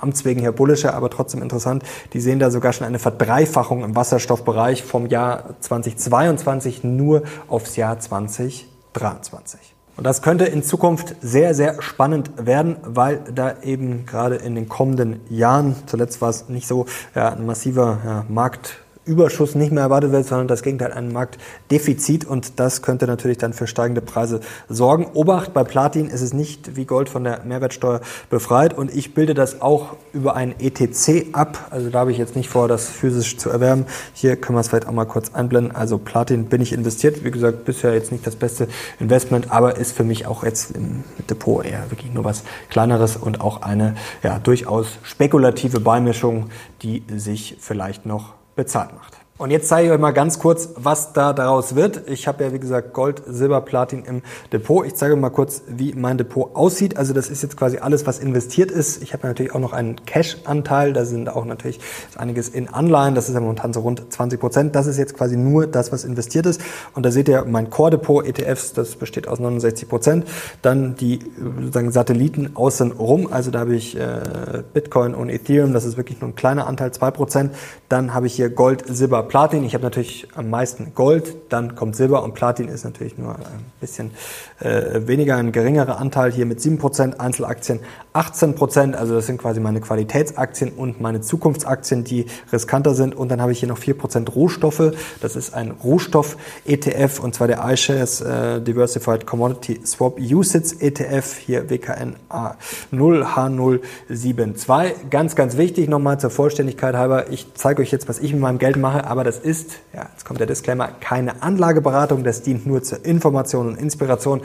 Amts 0.00 0.24
wegen 0.24 0.40
her 0.40 0.52
bullischer, 0.52 0.94
aber 0.94 1.10
trotzdem 1.10 1.42
interessant. 1.42 1.82
Die 2.12 2.20
sehen 2.20 2.38
da 2.38 2.50
sogar 2.50 2.72
schon 2.72 2.86
eine 2.86 2.98
Verdreifachung 2.98 3.82
im 3.82 3.96
Wasserstoffbereich 3.96 4.84
vom 4.84 5.06
Jahr 5.06 5.54
2022 5.60 6.84
nur 6.84 7.22
aufs 7.48 7.76
Jahr 7.76 7.98
2023. 7.98 9.74
Und 9.96 10.04
das 10.04 10.22
könnte 10.22 10.44
in 10.44 10.62
Zukunft 10.64 11.14
sehr, 11.20 11.54
sehr 11.54 11.80
spannend 11.80 12.32
werden, 12.36 12.76
weil 12.82 13.20
da 13.32 13.62
eben 13.62 14.06
gerade 14.06 14.36
in 14.36 14.56
den 14.56 14.68
kommenden 14.68 15.20
Jahren, 15.28 15.76
zuletzt 15.86 16.20
war 16.20 16.30
es 16.30 16.48
nicht 16.48 16.66
so, 16.66 16.86
ja, 17.14 17.30
ein 17.30 17.46
massiver 17.46 17.98
ja, 18.04 18.24
Markt 18.28 18.83
Überschuss 19.04 19.54
nicht 19.54 19.72
mehr 19.72 19.82
erwartet 19.82 20.12
wird, 20.12 20.26
sondern 20.26 20.48
das 20.48 20.62
Gegenteil, 20.62 20.92
ein 20.92 21.12
Marktdefizit 21.12 22.24
und 22.24 22.58
das 22.58 22.82
könnte 22.82 23.06
natürlich 23.06 23.38
dann 23.38 23.52
für 23.52 23.66
steigende 23.66 24.00
Preise 24.00 24.40
sorgen. 24.68 25.06
Obacht, 25.14 25.52
bei 25.52 25.64
Platin 25.64 26.08
ist 26.08 26.22
es 26.22 26.32
nicht 26.32 26.76
wie 26.76 26.84
Gold 26.84 27.08
von 27.08 27.24
der 27.24 27.44
Mehrwertsteuer 27.44 28.00
befreit 28.30 28.76
und 28.76 28.94
ich 28.94 29.14
bilde 29.14 29.34
das 29.34 29.60
auch 29.60 29.96
über 30.12 30.36
ein 30.36 30.54
ETC 30.58 31.26
ab. 31.32 31.68
Also 31.70 31.90
da 31.90 32.00
habe 32.00 32.12
ich 32.12 32.18
jetzt 32.18 32.36
nicht 32.36 32.48
vor, 32.48 32.68
das 32.68 32.88
physisch 32.88 33.36
zu 33.36 33.50
erwerben. 33.50 33.86
Hier 34.14 34.36
können 34.36 34.56
wir 34.56 34.60
es 34.60 34.68
vielleicht 34.68 34.88
auch 34.88 34.92
mal 34.92 35.04
kurz 35.04 35.34
einblenden. 35.34 35.74
Also 35.74 35.98
Platin 35.98 36.46
bin 36.46 36.62
ich 36.62 36.72
investiert. 36.72 37.24
Wie 37.24 37.30
gesagt, 37.30 37.64
bisher 37.64 37.92
jetzt 37.92 38.10
nicht 38.10 38.26
das 38.26 38.36
beste 38.36 38.68
Investment, 39.00 39.50
aber 39.50 39.76
ist 39.76 39.96
für 39.96 40.04
mich 40.04 40.26
auch 40.26 40.44
jetzt 40.44 40.70
im 40.70 41.04
Depot 41.28 41.64
eher 41.64 41.90
wirklich 41.90 42.12
nur 42.12 42.24
was 42.24 42.44
Kleineres 42.70 43.16
und 43.16 43.40
auch 43.40 43.62
eine 43.62 43.96
ja, 44.22 44.38
durchaus 44.38 44.98
spekulative 45.02 45.80
Beimischung, 45.80 46.50
die 46.82 47.02
sich 47.14 47.58
vielleicht 47.60 48.06
noch 48.06 48.34
bezahlt 48.54 48.94
macht. 48.94 49.23
Und 49.36 49.50
jetzt 49.50 49.66
zeige 49.66 49.88
ich 49.88 49.92
euch 49.92 49.98
mal 49.98 50.12
ganz 50.12 50.38
kurz, 50.38 50.68
was 50.76 51.12
da 51.12 51.32
daraus 51.32 51.74
wird. 51.74 52.08
Ich 52.08 52.28
habe 52.28 52.44
ja, 52.44 52.52
wie 52.52 52.60
gesagt, 52.60 52.92
Gold, 52.92 53.20
Silber, 53.26 53.62
Platin 53.62 54.04
im 54.04 54.22
Depot. 54.52 54.86
Ich 54.86 54.94
zeige 54.94 55.14
euch 55.14 55.20
mal 55.20 55.30
kurz, 55.30 55.62
wie 55.66 55.92
mein 55.92 56.18
Depot 56.18 56.54
aussieht. 56.54 56.96
Also 56.96 57.12
das 57.12 57.30
ist 57.30 57.42
jetzt 57.42 57.56
quasi 57.56 57.78
alles, 57.78 58.06
was 58.06 58.20
investiert 58.20 58.70
ist. 58.70 59.02
Ich 59.02 59.12
habe 59.12 59.26
natürlich 59.26 59.52
auch 59.52 59.58
noch 59.58 59.72
einen 59.72 59.96
Cash-Anteil. 60.06 60.92
Da 60.92 61.04
sind 61.04 61.28
auch 61.28 61.46
natürlich 61.46 61.80
einiges 62.14 62.48
in 62.48 62.68
Anleihen. 62.68 63.16
Das 63.16 63.28
ist 63.28 63.34
ja 63.34 63.40
momentan 63.40 63.72
so 63.72 63.80
rund 63.80 64.04
20 64.08 64.38
Prozent. 64.38 64.76
Das 64.76 64.86
ist 64.86 64.98
jetzt 64.98 65.16
quasi 65.16 65.36
nur 65.36 65.66
das, 65.66 65.90
was 65.90 66.04
investiert 66.04 66.46
ist. 66.46 66.60
Und 66.94 67.04
da 67.04 67.10
seht 67.10 67.28
ihr 67.28 67.44
mein 67.44 67.70
Core-Depot, 67.70 68.24
ETFs, 68.24 68.72
das 68.72 68.94
besteht 68.94 69.26
aus 69.26 69.40
69 69.40 69.88
Prozent. 69.88 70.28
Dann 70.62 70.94
die 70.94 71.18
sozusagen 71.60 71.90
Satelliten 71.90 72.50
außen 72.54 72.92
rum. 72.92 73.26
Also 73.32 73.50
da 73.50 73.58
habe 73.58 73.74
ich 73.74 73.98
äh, 73.98 74.62
Bitcoin 74.72 75.12
und 75.12 75.28
Ethereum. 75.28 75.72
Das 75.72 75.84
ist 75.84 75.96
wirklich 75.96 76.20
nur 76.20 76.30
ein 76.30 76.36
kleiner 76.36 76.68
Anteil, 76.68 76.92
zwei 76.92 77.10
Prozent. 77.10 77.52
Dann 77.88 78.14
habe 78.14 78.28
ich 78.28 78.34
hier 78.34 78.48
Gold, 78.48 78.84
Silber, 78.86 79.23
Platin. 79.24 79.64
Ich 79.64 79.74
habe 79.74 79.84
natürlich 79.84 80.28
am 80.34 80.50
meisten 80.50 80.94
Gold, 80.94 81.34
dann 81.48 81.74
kommt 81.74 81.96
Silber 81.96 82.22
und 82.22 82.34
Platin 82.34 82.68
ist 82.68 82.84
natürlich 82.84 83.18
nur 83.18 83.36
ein 83.36 83.64
bisschen 83.80 84.12
äh, 84.60 85.06
weniger, 85.06 85.36
ein 85.36 85.52
geringerer 85.52 85.98
Anteil 85.98 86.32
hier 86.32 86.46
mit 86.46 86.60
7%, 86.60 87.18
Einzelaktien 87.18 87.80
18%, 88.14 88.94
also 88.94 89.14
das 89.14 89.26
sind 89.26 89.38
quasi 89.38 89.58
meine 89.58 89.80
Qualitätsaktien 89.80 90.70
und 90.70 91.00
meine 91.00 91.20
Zukunftsaktien, 91.20 92.04
die 92.04 92.26
riskanter 92.52 92.94
sind. 92.94 93.16
Und 93.16 93.28
dann 93.28 93.40
habe 93.40 93.50
ich 93.50 93.58
hier 93.58 93.68
noch 93.68 93.80
4% 93.80 94.30
Rohstoffe. 94.30 94.92
Das 95.20 95.34
ist 95.34 95.52
ein 95.52 95.72
Rohstoff-ETF 95.72 97.18
und 97.18 97.34
zwar 97.34 97.48
der 97.48 97.68
iShares 97.68 98.20
äh, 98.20 98.60
Diversified 98.60 99.26
Commodity 99.26 99.80
Swap 99.84 100.20
USITS 100.20 100.74
ETF, 100.74 101.38
hier 101.38 101.70
WKN 101.70 102.14
A0H072. 102.30 105.10
Ganz, 105.10 105.34
ganz 105.34 105.56
wichtig 105.56 105.88
nochmal 105.88 106.20
zur 106.20 106.30
Vollständigkeit 106.30 106.94
halber. 106.94 107.32
Ich 107.32 107.48
zeige 107.54 107.82
euch 107.82 107.90
jetzt, 107.90 108.08
was 108.08 108.20
ich 108.20 108.32
mit 108.32 108.42
meinem 108.42 108.58
Geld 108.58 108.76
mache, 108.76 109.08
aber 109.08 109.24
das 109.24 109.38
ist, 109.38 109.72
ja, 109.92 110.08
jetzt 110.12 110.24
kommt 110.24 110.38
der 110.38 110.46
Disclaimer, 110.46 110.90
keine 111.00 111.42
Anlageberatung. 111.42 112.22
Das 112.22 112.42
dient 112.42 112.64
nur 112.64 112.84
zur 112.84 113.04
Information 113.04 113.66
und 113.66 113.76
Inspiration. 113.76 114.42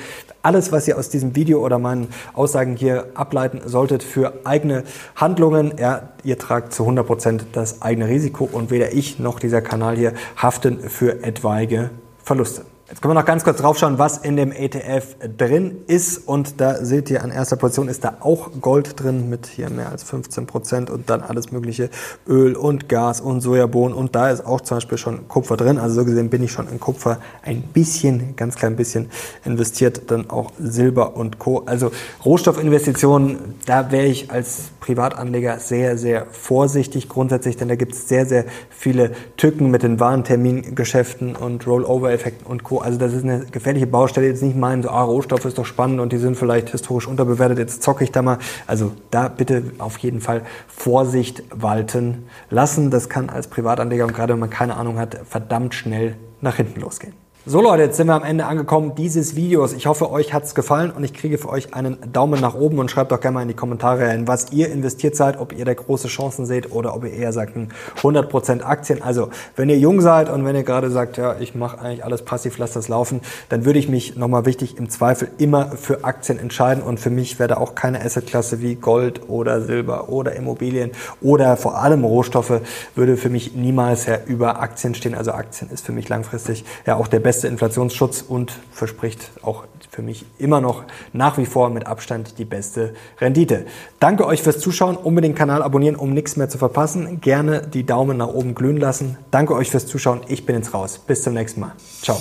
Alles, 0.50 0.72
was 0.72 0.88
ihr 0.88 0.98
aus 0.98 1.10
diesem 1.10 1.36
Video 1.36 1.64
oder 1.64 1.78
meinen 1.78 2.08
Aussagen 2.34 2.76
hier 2.76 3.10
ableiten 3.14 3.62
solltet 3.66 4.02
für 4.02 4.34
eigene 4.46 4.84
Handlungen, 5.16 5.74
ja, 5.78 6.10
ihr 6.24 6.40
tragt 6.40 6.74
zu 6.74 6.82
100 6.82 7.06
Prozent 7.06 7.46
das 7.52 7.84
eigene 7.84 8.08
Risiko 8.08 8.50
und 8.52 8.72
weder 8.72 8.92
ich 8.92 9.20
noch 9.20 9.40
dieser 9.40 9.62
Kanal 9.62 9.96
hier 9.96 10.14
haften 10.36 10.80
für 10.80 11.22
etwaige 11.22 11.92
Verluste. 12.24 12.66
Jetzt 12.90 13.04
können 13.04 13.12
wir 13.14 13.20
noch 13.20 13.26
ganz 13.26 13.44
kurz 13.44 13.60
drauf 13.60 13.78
schauen, 13.78 14.00
was 14.00 14.18
in 14.18 14.36
dem 14.36 14.52
ETF 14.52 15.16
drin 15.38 15.78
ist. 15.86 16.28
Und 16.28 16.60
da 16.60 16.84
seht 16.84 17.12
ihr, 17.12 17.24
an 17.24 17.30
erster 17.30 17.56
Position 17.56 17.88
ist 17.88 18.04
da 18.04 18.18
auch 18.22 18.50
Gold 18.62 19.00
drin 19.00 19.30
mit 19.30 19.46
hier 19.46 19.70
mehr 19.70 19.90
als 19.90 20.02
15 20.02 20.48
Prozent 20.48 20.90
und 20.90 21.08
dann 21.08 21.22
alles 21.22 21.52
mögliche 21.52 21.92
Öl 22.28 22.56
und 22.56 22.90
Gas 22.90 23.22
und 23.22 23.42
Sojabohnen. 23.42 23.96
Und 23.96 24.16
da 24.16 24.32
ist 24.32 24.44
auch 24.44 24.62
zum 24.62 24.78
Beispiel 24.78 24.98
schon 24.98 25.28
Kupfer 25.28 25.56
drin. 25.56 25.78
Also 25.78 26.02
so 26.02 26.06
gesehen 26.06 26.32
bin 26.32 26.42
ich 26.42 26.52
schon 26.52 26.68
in 26.68 26.80
Kupfer 26.80 27.20
ein 27.44 27.62
bisschen, 27.62 28.36
ganz 28.36 28.56
klein 28.56 28.76
bisschen 28.76 29.12
investiert. 29.46 30.10
Dann 30.10 30.32
auch 30.32 30.52
Silber 30.58 31.16
und 31.16 31.38
Co. 31.38 31.62
Also 31.68 31.92
Rohstoffinvestitionen, 32.26 33.38
da 33.68 33.92
wäre 33.92 34.08
ich 34.08 34.32
als 34.32 34.72
Privatanleger 34.80 35.60
sehr, 35.60 35.96
sehr 36.00 36.26
vorsichtig 36.32 37.08
grundsätzlich, 37.08 37.56
denn 37.56 37.68
da 37.68 37.76
gibt 37.76 37.94
es 37.94 38.08
sehr, 38.08 38.26
sehr 38.26 38.46
viele 38.72 39.12
Tücken 39.38 39.70
mit 39.70 39.84
den 39.84 40.00
Warentermingeschäften 40.00 41.36
und 41.36 41.68
Rollover-Effekten 41.68 42.48
und 42.48 42.64
Co. 42.64 42.79
Also 42.80 42.98
das 42.98 43.14
ist 43.14 43.24
eine 43.24 43.46
gefährliche 43.46 43.88
Baustelle. 43.88 44.28
Jetzt 44.28 44.44
nicht 44.44 44.56
meinen, 44.56 44.84
so, 44.84 44.90
ah, 44.90 45.04
Rohstoff 45.04 45.46
ist 45.46 45.58
doch 45.58 45.66
spannend 45.66 46.00
und 46.00 46.12
die 46.12 46.18
sind 46.18 46.36
vielleicht 46.36 46.70
historisch 46.70 47.08
unterbewertet, 47.08 47.58
jetzt 47.58 47.84
zocke 47.84 48.04
ich 48.04 48.12
da 48.12 48.22
mal. 48.22 48.40
Also 48.68 48.92
da 49.12 49.28
bitte 49.28 49.64
auf 49.80 49.98
jeden 50.00 50.22
Fall 50.22 50.44
Vorsicht 50.68 51.44
walten 51.52 52.28
lassen. 52.50 52.92
Das 52.92 53.10
kann 53.10 53.30
als 53.30 53.48
Privatanleger 53.48 54.06
und 54.06 54.14
gerade 54.14 54.34
wenn 54.34 54.40
man 54.40 54.50
keine 54.50 54.76
Ahnung 54.76 54.98
hat, 54.98 55.20
verdammt 55.28 55.74
schnell 55.74 56.16
nach 56.42 56.56
hinten 56.56 56.82
losgehen. 56.82 57.19
So 57.46 57.62
Leute, 57.62 57.84
jetzt 57.84 57.96
sind 57.96 58.08
wir 58.08 58.16
am 58.16 58.26
Ende 58.26 58.46
angekommen 58.46 58.96
dieses 58.96 59.34
Videos. 59.34 59.72
Ich 59.72 59.88
hoffe, 59.88 60.12
euch 60.12 60.34
hat's 60.34 60.56
gefallen 60.56 60.92
und 60.92 61.06
ich 61.06 61.14
kriege 61.14 61.38
für 61.38 61.48
euch 61.48 61.74
einen 61.74 61.98
Daumen 62.12 62.42
nach 62.42 62.54
oben 62.54 62.80
und 62.80 62.92
schreibt 62.92 63.14
doch 63.14 63.22
gerne 63.22 63.36
mal 63.36 63.42
in 63.44 63.48
die 63.48 63.54
Kommentare 63.54 64.10
rein, 64.10 64.28
was 64.28 64.52
ihr 64.52 64.70
investiert 64.70 65.16
seid, 65.16 65.40
ob 65.40 65.54
ihr 65.54 65.64
da 65.64 65.74
große 65.74 66.10
Chancen 66.10 66.46
seht 66.46 66.74
oder 66.74 66.94
ob 66.94 67.06
ihr 67.06 67.14
eher 67.14 67.32
sagt 67.32 67.56
100% 68.02 68.62
Aktien. 68.64 69.02
Also, 69.02 69.30
wenn 69.56 69.70
ihr 69.70 69.80
jung 69.80 70.02
seid 70.02 70.30
und 70.30 70.44
wenn 70.44 70.54
ihr 70.54 70.64
gerade 70.64 70.92
sagt, 70.92 71.16
ja, 71.16 71.38
ich 71.40 71.56
mache 71.56 71.80
eigentlich 71.80 72.04
alles 72.04 72.24
passiv, 72.24 72.58
lasst 72.58 72.76
das 72.76 72.90
laufen, 72.90 73.22
dann 73.48 73.64
würde 73.64 73.80
ich 73.80 73.88
mich 73.88 74.18
nochmal 74.18 74.46
wichtig 74.46 74.78
im 74.78 74.90
Zweifel 74.90 75.30
immer 75.38 75.72
für 75.78 76.04
Aktien 76.04 76.40
entscheiden 76.40 76.84
und 76.84 77.00
für 77.00 77.10
mich 77.10 77.40
wäre 77.40 77.48
da 77.48 77.58
auch 77.58 77.74
keine 77.74 78.02
Assetklasse 78.04 78.60
wie 78.60 78.76
Gold 78.76 79.30
oder 79.30 79.62
Silber 79.62 80.10
oder 80.10 80.36
Immobilien 80.36 80.92
oder 81.22 81.56
vor 81.56 81.78
allem 81.78 82.04
Rohstoffe 82.04 82.60
würde 82.96 83.16
für 83.16 83.30
mich 83.30 83.56
niemals 83.56 84.08
ja 84.08 84.18
über 84.26 84.60
Aktien 84.60 84.94
stehen. 84.94 85.16
Also 85.16 85.32
Aktien 85.32 85.72
ist 85.72 85.86
für 85.86 85.94
mich 85.94 86.10
langfristig 86.10 86.66
ja 86.86 86.98
auch 86.98 87.08
der 87.08 87.22
beste 87.22 87.29
beste 87.30 87.48
Inflationsschutz 87.48 88.26
und 88.28 88.54
verspricht 88.72 89.30
auch 89.44 89.66
für 89.92 90.02
mich 90.02 90.26
immer 90.40 90.62
noch 90.62 90.86
nach 91.14 91.38
wie 91.38 91.46
vor 91.46 91.70
mit 91.70 91.86
Abstand 91.86 92.40
die 92.40 92.44
beste 92.44 92.96
Rendite. 93.22 93.68
Danke 94.00 94.26
euch 94.26 94.42
fürs 94.42 94.58
Zuschauen. 94.58 94.98
Unbedingt 94.98 95.36
Kanal 95.36 95.62
abonnieren, 95.62 95.96
um 95.96 96.12
nichts 96.12 96.38
mehr 96.38 96.50
zu 96.50 96.58
verpassen. 96.58 97.22
Gerne 97.22 97.62
die 97.68 97.86
Daumen 97.86 98.18
nach 98.18 98.30
oben 98.30 98.56
glühen 98.56 98.78
lassen. 98.78 99.20
Danke 99.30 99.54
euch 99.54 99.70
fürs 99.70 99.86
Zuschauen. 99.86 100.22
Ich 100.28 100.48
bin 100.48 100.56
jetzt 100.56 100.74
raus. 100.74 100.98
Bis 101.06 101.22
zum 101.22 101.36
nächsten 101.36 101.60
Mal. 101.60 101.74
Ciao. 102.02 102.20